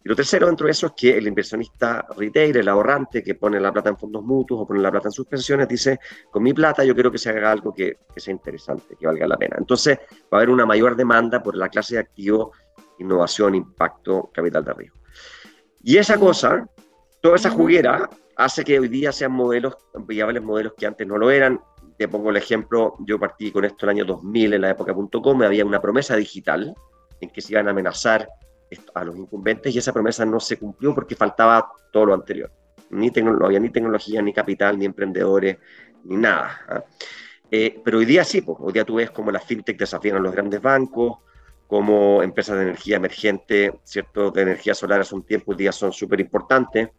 Y 0.03 0.09
lo 0.09 0.17
tercero 0.17 0.47
dentro 0.47 0.67
de 0.67 0.73
eso 0.73 0.87
es 0.87 0.93
que 0.97 1.19
el 1.19 1.27
inversionista 1.27 2.07
retail, 2.17 2.57
el 2.57 2.69
ahorrante 2.69 3.23
que 3.23 3.35
pone 3.35 3.61
la 3.61 3.73
plata 3.73 3.91
en 3.91 3.99
fondos 3.99 4.23
mutuos 4.25 4.63
o 4.63 4.67
pone 4.67 4.81
la 4.81 4.91
plata 4.91 5.09
en 5.09 5.13
suspensiones, 5.13 5.69
dice, 5.69 5.99
con 6.31 6.43
mi 6.43 6.55
plata 6.55 6.85
yo 6.85 6.95
quiero 6.95 7.11
que 7.11 7.19
se 7.19 7.31
haga 7.31 7.53
algo 7.53 7.75
que, 7.75 7.99
que 8.13 8.21
sea 8.21 8.33
interesante, 8.33 8.97
que 8.99 9.07
valga 9.07 9.27
la 9.27 9.37
pena. 9.37 9.57
Entonces 9.59 9.99
va 9.99 10.29
a 10.33 10.37
haber 10.37 10.51
una 10.51 10.65
mayor 10.65 10.97
demanda 10.97 11.43
por 11.43 11.57
la 11.57 11.69
clase 11.69 11.95
de 11.95 12.01
activo, 12.01 12.53
innovación, 12.99 13.55
impacto, 13.55 14.31
capital 14.33 14.65
de 14.65 14.73
riesgo. 14.73 14.99
Y 15.83 15.97
esa 15.97 16.19
cosa 16.19 16.67
Toda 17.21 17.37
esa 17.37 17.51
juguera 17.51 18.09
hace 18.37 18.65
que 18.65 18.79
hoy 18.79 18.89
día 18.89 19.13
sean 19.13 19.33
modelos, 19.33 19.77
viables 20.07 20.43
modelos 20.43 20.73
que 20.77 20.87
antes 20.87 21.07
no 21.07 21.19
lo 21.19 21.31
eran. 21.31 21.61
Te 21.99 22.09
pongo 22.09 22.31
el 22.31 22.39
ejemplo, 22.39 22.97
yo 23.01 23.19
partí 23.19 23.53
con 23.53 23.67
esto 23.67 23.85
en 23.85 23.91
el 23.91 23.97
año 23.97 24.05
2000, 24.07 24.55
en 24.55 24.61
la 24.63 24.71
época.com, 24.71 25.43
había 25.43 25.67
una 25.67 25.83
promesa 25.83 26.17
digital 26.17 26.75
en 27.21 27.29
que 27.29 27.43
se 27.43 27.53
iban 27.53 27.69
a 27.69 27.73
amenazar 27.73 28.27
a 28.95 29.05
los 29.05 29.17
incumbentes 29.17 29.75
y 29.75 29.79
esa 29.79 29.93
promesa 29.93 30.25
no 30.25 30.41
se 30.41 30.59
cumplió 30.59 30.95
porque 30.95 31.17
faltaba 31.17 31.71
todo 31.93 32.07
lo 32.07 32.15
anterior. 32.15 32.51
Ni 32.91 33.11
no 33.11 33.45
había 33.45 33.61
ni 33.61 33.71
tecnología, 33.71 34.21
ni 34.23 34.33
capital, 34.33 34.79
ni 34.79 34.85
emprendedores, 34.85 35.59
ni 36.05 36.17
nada. 36.17 36.61
¿ah? 36.69 36.85
Eh, 37.51 37.81
pero 37.85 37.99
hoy 37.99 38.05
día 38.05 38.25
sí, 38.25 38.43
pues, 38.43 38.59
hoy 38.61 38.73
día 38.73 38.85
tú 38.85 38.97
ves 38.97 39.11
como 39.11 39.31
las 39.31 39.45
fintech 39.45 39.79
desafían 39.79 40.17
a 40.17 40.21
los 40.21 40.33
grandes 40.33 40.61
bancos, 40.61 41.19
como 41.67 42.23
empresas 42.23 42.57
de 42.57 42.63
energía 42.63 42.97
emergente, 42.97 43.81
¿cierto? 43.85 44.31
De 44.31 44.43
energía 44.43 44.75
solar 44.75 45.01
hace 45.01 45.15
un 45.15 45.23
tiempo, 45.23 45.53
hoy 45.53 45.57
día 45.57 45.73
son 45.73 45.93
súper 45.93 46.21
importantes, 46.21 46.91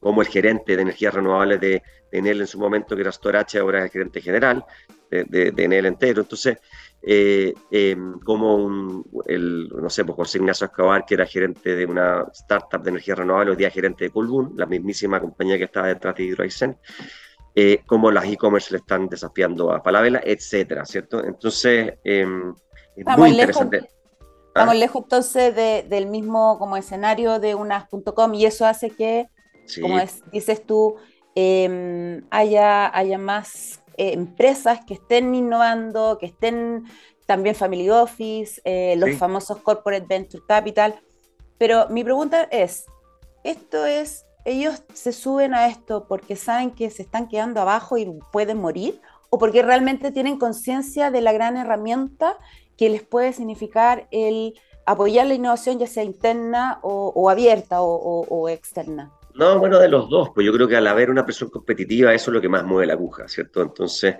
como 0.00 0.22
el 0.22 0.28
gerente 0.28 0.76
de 0.76 0.82
energías 0.82 1.14
renovables 1.14 1.60
de, 1.60 1.82
de, 2.10 2.18
Enel 2.18 2.40
en 2.40 2.46
su 2.46 2.58
momento, 2.58 2.94
que 2.94 3.02
era 3.02 3.12
Storache, 3.12 3.58
ahora 3.58 3.78
es 3.78 3.84
el 3.86 3.90
gerente 3.90 4.20
general 4.20 4.64
de, 5.10 5.24
de, 5.24 5.50
de 5.50 5.64
Enel 5.64 5.86
entero. 5.86 6.22
Entonces, 6.22 6.58
eh, 7.00 7.54
em, 7.70 8.18
como 8.20 8.56
un, 8.56 9.04
el, 9.26 9.68
no 9.68 9.88
sé, 9.88 10.04
pues 10.04 10.16
José 10.16 10.38
Ignacio 10.38 10.66
Escobar, 10.66 11.04
que 11.06 11.14
era 11.14 11.26
gerente 11.26 11.76
de 11.76 11.86
una 11.86 12.26
startup 12.32 12.82
de 12.82 12.90
energía 12.90 13.14
renovable, 13.14 13.52
hoy 13.52 13.56
día 13.56 13.70
gerente 13.70 14.04
de 14.04 14.10
Colbún, 14.10 14.54
la 14.56 14.66
mismísima 14.66 15.20
compañía 15.20 15.56
que 15.58 15.64
estaba 15.64 15.86
detrás 15.86 16.16
de 16.16 16.24
Hydroisen, 16.24 16.76
eh, 17.54 17.82
como 17.86 18.10
las 18.10 18.24
e-commerce 18.24 18.72
le 18.72 18.78
están 18.78 19.08
desafiando 19.08 19.72
a 19.72 19.80
Falabella, 19.80 20.20
etcétera, 20.24 20.84
¿cierto? 20.84 21.24
Entonces, 21.24 21.94
em, 22.02 22.54
es 22.96 23.16
muy 23.16 23.30
interesante. 23.30 23.80
Lejos, 23.80 23.96
estamos 24.48 24.74
¿Ah? 24.74 24.78
lejos 24.78 25.02
entonces 25.04 25.88
del 25.88 26.06
mismo 26.06 26.58
como 26.58 26.76
escenario 26.76 27.38
de 27.38 27.54
unas.com 27.54 28.34
y 28.34 28.44
eso 28.44 28.66
hace 28.66 28.90
que, 28.90 29.28
como 29.80 29.98
dices 30.32 30.64
tú, 30.64 30.96
em, 31.34 32.24
haya, 32.30 32.96
haya 32.96 33.18
más 33.18 33.80
eh, 33.96 34.12
empresas 34.12 34.84
que 34.86 34.94
estén 34.94 35.34
innovando, 35.34 36.18
que 36.18 36.26
estén 36.26 36.84
también 37.26 37.54
Family 37.54 37.90
Office, 37.90 38.60
eh, 38.64 38.94
los 38.96 39.16
famosos 39.16 39.58
Corporate 39.58 40.06
Venture 40.08 40.42
Capital. 40.46 41.00
Pero 41.58 41.88
mi 41.90 42.04
pregunta 42.04 42.44
es, 42.44 42.86
¿esto 43.44 43.84
es, 43.84 44.24
ellos 44.44 44.82
se 44.94 45.12
suben 45.12 45.52
a 45.52 45.66
esto 45.66 46.06
porque 46.08 46.36
saben 46.36 46.70
que 46.70 46.90
se 46.90 47.02
están 47.02 47.28
quedando 47.28 47.60
abajo 47.60 47.98
y 47.98 48.06
pueden 48.32 48.58
morir? 48.58 49.00
¿O 49.30 49.38
porque 49.38 49.62
realmente 49.62 50.10
tienen 50.10 50.38
conciencia 50.38 51.10
de 51.10 51.20
la 51.20 51.32
gran 51.32 51.56
herramienta 51.56 52.38
que 52.78 52.88
les 52.88 53.02
puede 53.02 53.32
significar 53.32 54.06
el 54.10 54.58
apoyar 54.86 55.26
la 55.26 55.34
innovación, 55.34 55.78
ya 55.78 55.86
sea 55.86 56.04
interna 56.04 56.78
o, 56.82 57.28
abierta 57.28 57.82
o 57.82 58.48
externa? 58.48 59.17
No, 59.38 59.56
bueno, 59.60 59.78
de 59.78 59.88
los 59.88 60.10
dos, 60.10 60.30
pues 60.34 60.44
yo 60.44 60.52
creo 60.52 60.66
que 60.66 60.76
al 60.76 60.86
haber 60.88 61.10
una 61.10 61.24
presión 61.24 61.48
competitiva, 61.48 62.12
eso 62.12 62.32
es 62.32 62.34
lo 62.34 62.40
que 62.40 62.48
más 62.48 62.64
mueve 62.64 62.88
la 62.88 62.94
aguja, 62.94 63.28
¿cierto? 63.28 63.62
Entonces, 63.62 64.16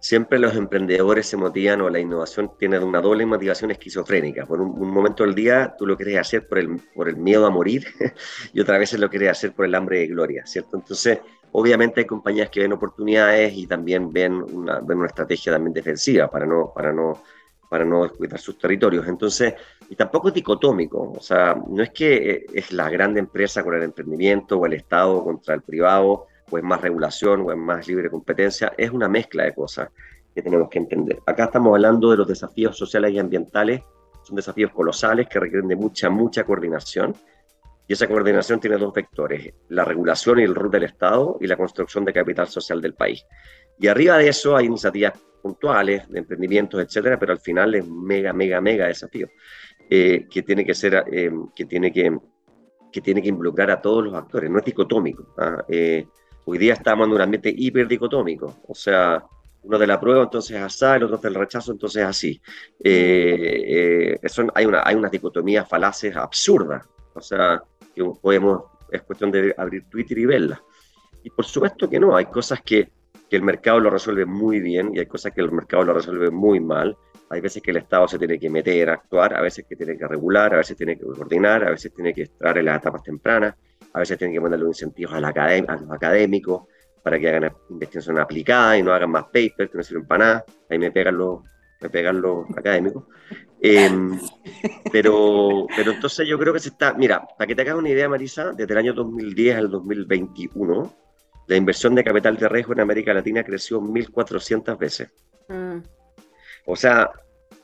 siempre 0.00 0.38
los 0.38 0.54
emprendedores 0.54 1.26
se 1.26 1.38
motivan 1.38 1.80
o 1.80 1.88
la 1.88 1.98
innovación 1.98 2.52
tiene 2.58 2.78
una 2.78 3.00
doble 3.00 3.24
motivación 3.24 3.70
esquizofrénica. 3.70 4.44
Por 4.44 4.60
un, 4.60 4.90
momento 4.90 5.24
del 5.24 5.34
día 5.34 5.74
tú 5.78 5.86
lo 5.86 5.96
quieres 5.96 6.18
hacer 6.18 6.46
por 6.46 6.58
el, 6.58 6.78
por 6.94 7.08
el 7.08 7.16
miedo 7.16 7.46
a 7.46 7.50
morir 7.50 7.86
y 8.52 8.60
otra 8.60 8.76
vez 8.76 8.92
lo 8.98 9.08
quieres 9.08 9.30
hacer 9.30 9.54
por 9.54 9.64
el 9.64 9.74
hambre 9.74 10.00
de 10.00 10.08
gloria, 10.08 10.44
¿cierto? 10.44 10.76
Entonces, 10.76 11.20
obviamente 11.52 12.00
hay 12.00 12.06
compañías 12.06 12.50
que 12.50 12.60
ven 12.60 12.74
oportunidades 12.74 13.54
y 13.56 13.66
también 13.66 14.12
ven 14.12 14.34
una, 14.34 14.80
ven 14.80 14.98
una 14.98 15.06
estrategia 15.06 15.52
también 15.52 15.72
defensiva 15.72 16.30
para 16.30 16.44
no, 16.44 16.70
para 16.74 16.92
no 16.92 17.22
para 17.70 17.84
no 17.84 18.02
descuidar 18.02 18.40
sus 18.40 18.58
territorios. 18.58 19.06
Entonces, 19.06 19.54
y 19.88 19.94
tampoco 19.94 20.28
es 20.28 20.34
dicotómico, 20.34 21.14
o 21.16 21.22
sea, 21.22 21.54
no 21.54 21.82
es 21.82 21.90
que 21.90 22.30
eh, 22.30 22.46
es 22.52 22.72
la 22.72 22.90
grande 22.90 23.20
empresa 23.20 23.62
con 23.62 23.74
el 23.76 23.84
emprendimiento 23.84 24.58
o 24.58 24.66
el 24.66 24.72
Estado 24.72 25.22
contra 25.22 25.54
el 25.54 25.62
privado, 25.62 26.26
o 26.50 26.58
es 26.58 26.64
más 26.64 26.80
regulación 26.80 27.42
o 27.42 27.52
es 27.52 27.56
más 27.56 27.86
libre 27.86 28.10
competencia, 28.10 28.72
es 28.76 28.90
una 28.90 29.08
mezcla 29.08 29.44
de 29.44 29.54
cosas 29.54 29.88
que 30.34 30.42
tenemos 30.42 30.68
que 30.68 30.80
entender. 30.80 31.20
Acá 31.24 31.44
estamos 31.44 31.72
hablando 31.72 32.10
de 32.10 32.16
los 32.16 32.26
desafíos 32.26 32.76
sociales 32.76 33.12
y 33.12 33.20
ambientales, 33.20 33.82
son 34.24 34.34
desafíos 34.34 34.72
colosales 34.72 35.28
que 35.28 35.38
requieren 35.38 35.68
de 35.68 35.76
mucha, 35.76 36.10
mucha 36.10 36.42
coordinación. 36.42 37.14
Y 37.86 37.92
esa 37.92 38.06
coordinación 38.06 38.60
tiene 38.60 38.76
dos 38.76 38.92
vectores, 38.92 39.52
la 39.68 39.84
regulación 39.84 40.38
y 40.38 40.42
el 40.42 40.54
rol 40.54 40.70
del 40.70 40.84
Estado 40.84 41.38
y 41.40 41.46
la 41.46 41.56
construcción 41.56 42.04
de 42.04 42.12
capital 42.12 42.46
social 42.46 42.80
del 42.80 42.94
país. 42.94 43.24
Y 43.78 43.86
arriba 43.86 44.18
de 44.18 44.28
eso 44.28 44.56
hay 44.56 44.66
iniciativas 44.66 45.14
puntuales, 45.40 46.08
de 46.08 46.18
emprendimientos, 46.18 46.80
etcétera, 46.80 47.18
pero 47.18 47.32
al 47.32 47.40
final 47.40 47.74
es 47.74 47.86
mega, 47.86 48.32
mega, 48.32 48.60
mega 48.60 48.86
desafío 48.86 49.28
eh, 49.88 50.26
que 50.30 50.42
tiene 50.42 50.64
que 50.64 50.74
ser, 50.74 51.04
eh, 51.10 51.30
que 51.54 51.64
tiene 51.64 51.92
que, 51.92 52.16
que 52.92 53.00
tiene 53.00 53.22
que 53.22 53.28
involucrar 53.28 53.70
a 53.70 53.80
todos 53.80 54.04
los 54.04 54.14
actores, 54.14 54.50
no 54.50 54.58
es 54.58 54.64
dicotómico. 54.64 55.34
¿ah? 55.38 55.64
Eh, 55.68 56.06
hoy 56.44 56.58
día 56.58 56.74
estamos 56.74 57.06
en 57.06 57.14
un 57.14 57.20
ambiente 57.20 57.52
hiper 57.56 57.88
dicotómico, 57.88 58.58
o 58.68 58.74
sea, 58.74 59.24
uno 59.62 59.78
de 59.78 59.86
la 59.86 60.00
prueba, 60.00 60.22
entonces 60.22 60.56
así, 60.58 60.84
el 60.84 61.02
otro 61.02 61.18
del 61.18 61.34
rechazo, 61.34 61.72
entonces 61.72 62.04
así. 62.04 62.40
Eso, 62.78 64.46
hay, 64.54 64.64
una, 64.64 64.82
hay 64.84 64.94
unas 64.94 65.10
dicotomías 65.10 65.68
falaces 65.68 66.16
absurdas, 66.16 66.88
o 67.12 67.20
sea, 67.20 67.62
que 67.94 68.04
podemos, 68.22 68.62
es 68.90 69.02
cuestión 69.02 69.30
de 69.30 69.54
abrir 69.58 69.84
Twitter 69.90 70.18
y 70.18 70.26
verlas. 70.26 70.60
Y 71.22 71.30
por 71.30 71.44
supuesto 71.44 71.90
que 71.90 72.00
no, 72.00 72.16
hay 72.16 72.26
cosas 72.26 72.62
que 72.62 72.90
que 73.28 73.36
el 73.36 73.42
mercado 73.42 73.80
lo 73.80 73.90
resuelve 73.90 74.26
muy 74.26 74.60
bien 74.60 74.90
y 74.94 74.98
hay 74.98 75.06
cosas 75.06 75.32
que 75.32 75.40
el 75.40 75.52
mercado 75.52 75.84
lo 75.84 75.94
resuelve 75.94 76.30
muy 76.30 76.60
mal. 76.60 76.96
Hay 77.30 77.40
veces 77.40 77.62
que 77.62 77.70
el 77.70 77.76
Estado 77.76 78.08
se 78.08 78.18
tiene 78.18 78.38
que 78.38 78.50
meter 78.50 78.90
a 78.90 78.94
actuar, 78.94 79.34
a 79.34 79.40
veces 79.40 79.64
que 79.68 79.76
tiene 79.76 79.96
que 79.96 80.06
regular, 80.08 80.52
a 80.52 80.58
veces 80.58 80.76
tiene 80.76 80.98
que 80.98 81.04
coordinar, 81.04 81.62
a 81.64 81.70
veces 81.70 81.94
tiene 81.94 82.12
que 82.12 82.22
estar 82.22 82.58
en 82.58 82.64
las 82.64 82.78
etapas 82.78 83.04
tempranas, 83.04 83.54
a 83.92 83.98
veces 84.00 84.18
tiene 84.18 84.34
que 84.34 84.40
poner 84.40 84.58
los 84.58 84.68
incentivos 84.68 85.14
a, 85.14 85.20
la 85.20 85.28
a 85.28 85.76
los 85.76 85.92
académicos 85.92 86.64
para 87.02 87.18
que 87.18 87.28
hagan 87.28 87.52
investigación 87.70 88.18
aplicada 88.18 88.76
y 88.76 88.82
no 88.82 88.92
hagan 88.92 89.10
más 89.10 89.24
papers 89.24 89.70
que 89.70 89.76
no 89.76 89.82
sirven 89.82 90.06
para 90.06 90.24
nada. 90.24 90.44
Ahí 90.68 90.78
me 90.78 90.90
pegan 90.90 91.16
los, 91.16 91.40
me 91.80 91.88
pegan 91.88 92.20
los 92.20 92.44
académicos. 92.56 93.04
Em, 93.60 94.18
pero, 94.92 95.66
pero 95.76 95.92
entonces 95.92 96.26
yo 96.26 96.38
creo 96.38 96.52
que 96.52 96.60
se 96.60 96.70
está, 96.70 96.94
mira, 96.94 97.26
para 97.38 97.46
que 97.46 97.54
te 97.54 97.62
hagas 97.62 97.76
una 97.76 97.90
idea, 97.90 98.08
Marisa, 98.08 98.52
desde 98.52 98.72
el 98.72 98.78
año 98.78 98.92
2010 98.92 99.56
al 99.56 99.70
2021, 99.70 100.92
la 101.46 101.56
inversión 101.56 101.94
de 101.94 102.04
capital 102.04 102.36
de 102.36 102.48
riesgo 102.48 102.72
en 102.72 102.80
América 102.80 103.12
Latina 103.12 103.42
creció 103.42 103.80
1.400 103.80 104.78
veces. 104.78 105.10
Mm. 105.48 105.78
O 106.66 106.76
sea, 106.76 107.10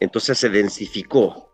entonces 0.01 0.39
se 0.39 0.49
densificó 0.49 1.51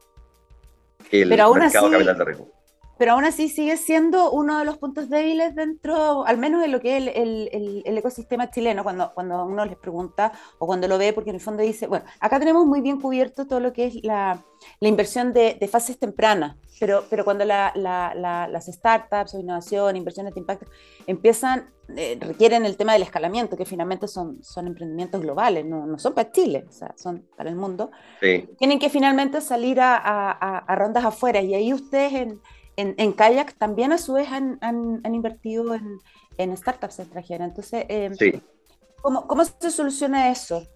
el 1.10 1.28
mercado 1.28 1.54
de 1.90 1.98
capital 1.98 2.18
de 2.18 2.24
riesgo 2.24 2.61
pero 3.02 3.14
aún 3.14 3.24
así 3.24 3.48
sigue 3.48 3.76
siendo 3.78 4.30
uno 4.30 4.60
de 4.60 4.64
los 4.64 4.78
puntos 4.78 5.10
débiles 5.10 5.56
dentro, 5.56 6.24
al 6.24 6.38
menos 6.38 6.62
en 6.62 6.70
lo 6.70 6.78
que 6.78 6.96
es 6.96 7.10
el, 7.16 7.82
ecosistema 7.98 8.48
chileno, 8.48 8.84
cuando, 8.84 9.10
cuando 9.12 9.44
uno 9.44 9.64
les 9.64 9.76
pregunta 9.76 10.30
o 10.60 10.68
cuando 10.68 10.86
lo 10.86 10.98
ve, 10.98 11.12
porque 11.12 11.30
en 11.30 11.34
el 11.34 11.42
fondo 11.42 11.64
dice, 11.64 11.88
bueno, 11.88 12.04
acá 12.20 12.38
tenemos 12.38 12.64
muy 12.64 12.80
bien 12.80 13.00
cubierto 13.00 13.48
todo 13.48 13.58
lo 13.58 13.72
que 13.72 13.86
es 13.86 14.04
la, 14.04 14.44
inversión 14.78 15.32
de, 15.32 15.68
fases 15.68 15.98
tempranas, 15.98 16.54
pero, 16.78 17.02
pero 17.10 17.24
cuando 17.24 17.44
las 17.44 18.66
startups 18.66 19.34
o 19.34 19.40
innovación, 19.40 19.96
inversiones 19.96 20.32
de 20.34 20.38
impacto 20.38 20.66
empiezan, 21.08 21.70
eh, 21.96 22.16
requieren 22.20 22.64
el 22.64 22.76
tema 22.76 22.92
del 22.92 23.02
escalamiento, 23.02 23.56
que 23.56 23.64
finalmente 23.64 24.06
son, 24.06 24.44
son 24.44 24.68
emprendimientos 24.68 25.20
globales, 25.20 25.66
no, 25.66 25.86
no 25.86 25.98
son 25.98 26.14
para 26.14 26.30
Chile, 26.30 26.66
o 26.68 26.72
sea, 26.72 26.94
son 26.96 27.26
para 27.36 27.50
el 27.50 27.56
mundo, 27.56 27.90
tienen 28.20 28.78
que 28.78 28.90
finalmente 28.90 29.40
salir 29.40 29.80
a, 29.80 29.96
a 30.30 30.76
rondas 30.76 31.04
afuera. 31.04 31.40
Y 31.40 31.52
ahí 31.54 31.72
ustedes 31.72 32.12
en 32.12 32.40
en, 32.76 33.12
Kayak 33.12 33.54
también 33.58 33.92
a 33.92 33.98
su 33.98 34.14
vez 34.14 34.28
han, 34.30 34.58
invertido 35.04 35.74
en, 36.38 36.56
startups 36.56 37.00
extranjeras. 37.00 37.48
Entonces, 37.48 37.84
eh, 37.88 38.40
¿cómo, 39.00 39.44
se 39.44 39.70
soluciona 39.70 40.30
eso? 40.30 40.66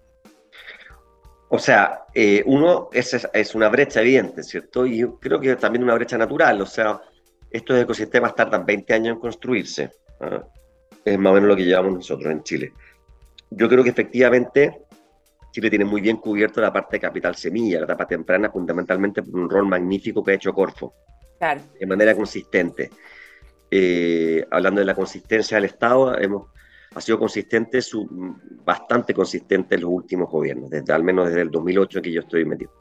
O 1.49 1.59
sea, 1.59 2.05
eh, 2.13 2.43
uno, 2.45 2.89
es, 2.91 3.27
es 3.33 3.55
una 3.55 3.69
brecha 3.69 4.01
evidente, 4.01 4.43
¿cierto? 4.43 4.85
Y 4.85 4.99
yo 4.99 5.17
creo 5.19 5.39
que 5.39 5.55
también 5.55 5.83
una 5.83 5.95
brecha 5.95 6.17
natural. 6.17 6.61
O 6.61 6.65
sea, 6.65 7.01
estos 7.49 7.77
ecosistemas 7.77 8.35
tardan 8.35 8.65
20 8.65 8.93
años 8.93 9.15
en 9.15 9.19
construirse. 9.19 9.91
¿ah? 10.19 10.43
Es 11.03 11.17
más 11.17 11.31
o 11.31 11.35
menos 11.35 11.49
lo 11.49 11.55
que 11.55 11.63
llevamos 11.63 11.93
nosotros 11.93 12.31
en 12.31 12.43
Chile. 12.43 12.73
Yo 13.49 13.69
creo 13.69 13.81
que 13.83 13.91
efectivamente 13.91 14.81
Chile 15.51 15.69
tiene 15.69 15.85
muy 15.85 16.01
bien 16.01 16.17
cubierto 16.17 16.59
la 16.59 16.73
parte 16.73 16.97
de 16.97 17.01
capital 17.01 17.35
semilla, 17.35 17.79
la 17.79 17.85
etapa 17.85 18.05
temprana, 18.05 18.51
fundamentalmente 18.51 19.23
por 19.23 19.39
un 19.39 19.49
rol 19.49 19.67
magnífico 19.67 20.21
que 20.21 20.31
ha 20.31 20.35
hecho 20.35 20.53
Corfo 20.53 20.93
de 21.39 21.85
manera 21.85 22.15
consistente. 22.15 22.89
Eh, 23.69 24.45
hablando 24.49 24.79
de 24.79 24.85
la 24.85 24.95
consistencia 24.95 25.55
del 25.57 25.65
Estado, 25.65 26.17
hemos, 26.17 26.47
ha 26.95 27.01
sido 27.01 27.19
consistente, 27.19 27.79
bastante 28.65 29.13
consistente 29.13 29.75
en 29.75 29.81
los 29.81 29.91
últimos 29.91 30.29
gobiernos, 30.29 30.69
desde, 30.69 30.93
al 30.93 31.03
menos 31.03 31.27
desde 31.27 31.41
el 31.41 31.51
2008 31.51 32.01
que 32.01 32.11
yo 32.11 32.21
estoy 32.21 32.45
metido. 32.45 32.71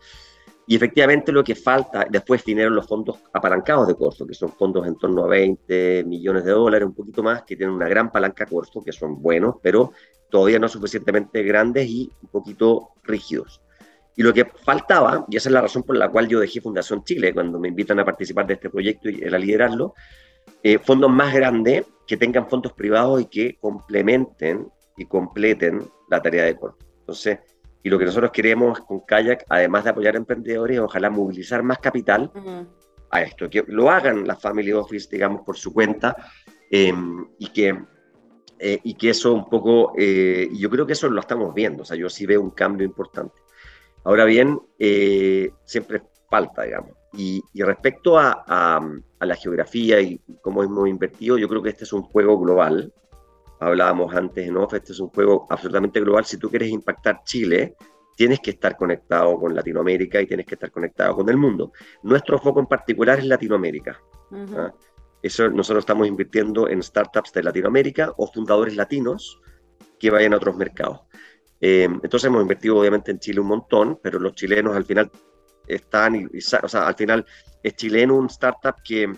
Y 0.68 0.74
efectivamente 0.74 1.30
lo 1.30 1.44
que 1.44 1.54
falta, 1.54 2.06
después 2.10 2.44
vinieron 2.44 2.74
los 2.74 2.86
fondos 2.86 3.18
apalancados 3.32 3.86
de 3.86 3.94
Corfo, 3.94 4.26
que 4.26 4.34
son 4.34 4.50
fondos 4.50 4.86
en 4.86 4.96
torno 4.96 5.24
a 5.24 5.28
20 5.28 6.04
millones 6.04 6.44
de 6.44 6.50
dólares, 6.50 6.86
un 6.86 6.94
poquito 6.94 7.22
más, 7.22 7.42
que 7.42 7.56
tienen 7.56 7.74
una 7.74 7.88
gran 7.88 8.10
palanca 8.10 8.46
Corfo, 8.46 8.82
que 8.82 8.90
son 8.90 9.22
buenos, 9.22 9.56
pero 9.62 9.92
todavía 10.28 10.58
no 10.58 10.68
suficientemente 10.68 11.42
grandes 11.44 11.86
y 11.88 12.10
un 12.20 12.28
poquito 12.30 12.90
rígidos. 13.04 13.62
Y 14.16 14.22
lo 14.22 14.32
que 14.32 14.46
faltaba, 14.46 15.26
y 15.28 15.36
esa 15.36 15.50
es 15.50 15.52
la 15.52 15.60
razón 15.60 15.82
por 15.82 15.96
la 15.96 16.08
cual 16.08 16.26
yo 16.26 16.40
dejé 16.40 16.62
Fundación 16.62 17.04
Chile, 17.04 17.34
cuando 17.34 17.60
me 17.60 17.68
invitan 17.68 18.00
a 18.00 18.04
participar 18.04 18.46
de 18.46 18.54
este 18.54 18.70
proyecto 18.70 19.10
y 19.10 19.22
a 19.22 19.38
liderarlo, 19.38 19.94
eh, 20.62 20.78
fondos 20.78 21.10
más 21.10 21.34
grandes 21.34 21.84
que 22.06 22.16
tengan 22.16 22.48
fondos 22.48 22.72
privados 22.72 23.20
y 23.20 23.26
que 23.26 23.58
complementen 23.60 24.68
y 24.96 25.04
completen 25.04 25.82
la 26.08 26.22
tarea 26.22 26.44
de 26.44 26.56
core. 26.56 26.74
Entonces, 27.00 27.40
y 27.82 27.90
lo 27.90 27.98
que 27.98 28.06
nosotros 28.06 28.30
queremos 28.32 28.80
con 28.80 29.00
Kayak, 29.00 29.44
además 29.48 29.84
de 29.84 29.90
apoyar 29.90 30.14
a 30.14 30.18
emprendedores, 30.18 30.80
ojalá 30.80 31.10
movilizar 31.10 31.62
más 31.62 31.78
capital 31.78 32.32
a 33.10 33.22
esto, 33.22 33.48
que 33.48 33.64
lo 33.68 33.90
hagan 33.90 34.26
las 34.26 34.40
family 34.40 34.72
office, 34.72 35.08
digamos, 35.10 35.42
por 35.42 35.56
su 35.56 35.72
cuenta, 35.72 36.16
em, 36.70 37.28
y, 37.38 37.48
que, 37.50 37.78
eh, 38.58 38.80
y 38.82 38.94
que 38.94 39.10
eso 39.10 39.32
un 39.32 39.48
poco, 39.48 39.92
eh, 39.96 40.48
yo 40.52 40.68
creo 40.70 40.86
que 40.86 40.94
eso 40.94 41.08
lo 41.08 41.20
estamos 41.20 41.54
viendo, 41.54 41.82
o 41.82 41.84
sea, 41.84 41.96
yo 41.96 42.08
sí 42.08 42.26
veo 42.26 42.40
un 42.40 42.50
cambio 42.50 42.84
importante. 42.84 43.45
Ahora 44.06 44.24
bien, 44.24 44.60
eh, 44.78 45.50
siempre 45.64 46.00
falta, 46.30 46.62
digamos. 46.62 46.92
Y, 47.12 47.42
respecto 47.56 48.16
a, 48.16 48.44
a, 48.46 49.26
la 49.26 49.34
geografía 49.34 50.00
y 50.00 50.20
cómo 50.42 50.62
hemos 50.62 50.88
invertido, 50.88 51.36
yo 51.38 51.48
creo 51.48 51.60
que 51.60 51.70
este 51.70 51.82
es 51.82 51.92
un 51.92 52.02
juego 52.02 52.38
global, 52.38 52.92
hablábamos 53.58 54.14
antes 54.14 54.46
en 54.46 54.56
off, 54.58 54.74
este 54.74 54.92
es 54.92 55.00
un 55.00 55.08
juego 55.08 55.48
absolutamente 55.50 55.98
global. 55.98 56.24
Si 56.24 56.38
tú 56.38 56.48
quieres 56.48 56.68
impactar 56.68 57.24
Chile, 57.24 57.74
tienes 58.14 58.38
que 58.38 58.50
estar 58.50 58.76
conectado 58.76 59.40
con 59.40 59.56
Latinoamérica 59.56 60.20
y 60.20 60.26
tienes 60.26 60.46
que 60.46 60.54
estar 60.54 60.70
conectado 60.70 61.16
con 61.16 61.28
el 61.28 61.36
mundo. 61.36 61.72
Nuestro 62.04 62.38
foco 62.38 62.60
en 62.60 62.66
particular 62.66 63.18
es 63.18 63.24
Latinoamérica. 63.24 64.00
¿ah? 64.56 64.72
Eso 65.20 65.48
nosotros 65.50 65.82
estamos 65.82 66.06
invirtiendo 66.06 66.68
en 66.68 66.80
startups 66.80 67.32
de 67.32 67.42
Latinoamérica 67.42 68.14
o 68.18 68.28
fundadores 68.28 68.76
latinos 68.76 69.40
que 69.98 70.10
vayan 70.10 70.32
a 70.32 70.36
otros 70.36 70.56
mercados. 70.56 71.00
Eh, 71.60 71.84
entonces 71.84 72.24
hemos 72.24 72.42
invertido 72.42 72.78
obviamente 72.78 73.10
en 73.10 73.18
Chile 73.18 73.40
un 73.40 73.48
montón, 73.48 73.98
pero 74.02 74.18
los 74.18 74.34
chilenos 74.34 74.76
al 74.76 74.84
final 74.84 75.10
están, 75.66 76.30
o 76.62 76.68
sea, 76.68 76.86
al 76.86 76.94
final 76.94 77.26
es 77.62 77.74
chileno 77.74 78.16
un 78.16 78.26
startup 78.26 78.76
que, 78.84 79.12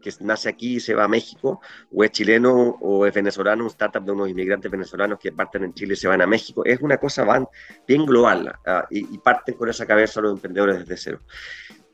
que 0.00 0.10
nace 0.20 0.48
aquí 0.48 0.76
y 0.76 0.80
se 0.80 0.94
va 0.94 1.04
a 1.04 1.08
México, 1.08 1.60
o 1.92 2.02
es 2.04 2.10
chileno 2.10 2.76
o 2.80 3.06
es 3.06 3.14
venezolano, 3.14 3.64
un 3.64 3.70
startup 3.70 4.04
de 4.04 4.12
unos 4.12 4.28
inmigrantes 4.28 4.70
venezolanos 4.70 5.18
que 5.18 5.32
parten 5.32 5.64
en 5.64 5.74
Chile 5.74 5.94
y 5.94 5.96
se 5.96 6.08
van 6.08 6.22
a 6.22 6.26
México. 6.26 6.64
Es 6.64 6.80
una 6.80 6.96
cosa 6.96 7.24
van, 7.24 7.46
bien 7.86 8.04
global 8.04 8.52
ah, 8.66 8.86
y, 8.90 9.18
parten 9.18 9.54
con 9.54 9.68
esa 9.68 9.86
cabeza 9.86 10.20
los 10.20 10.32
emprendedores 10.32 10.80
desde 10.80 10.96
cero. 10.96 11.20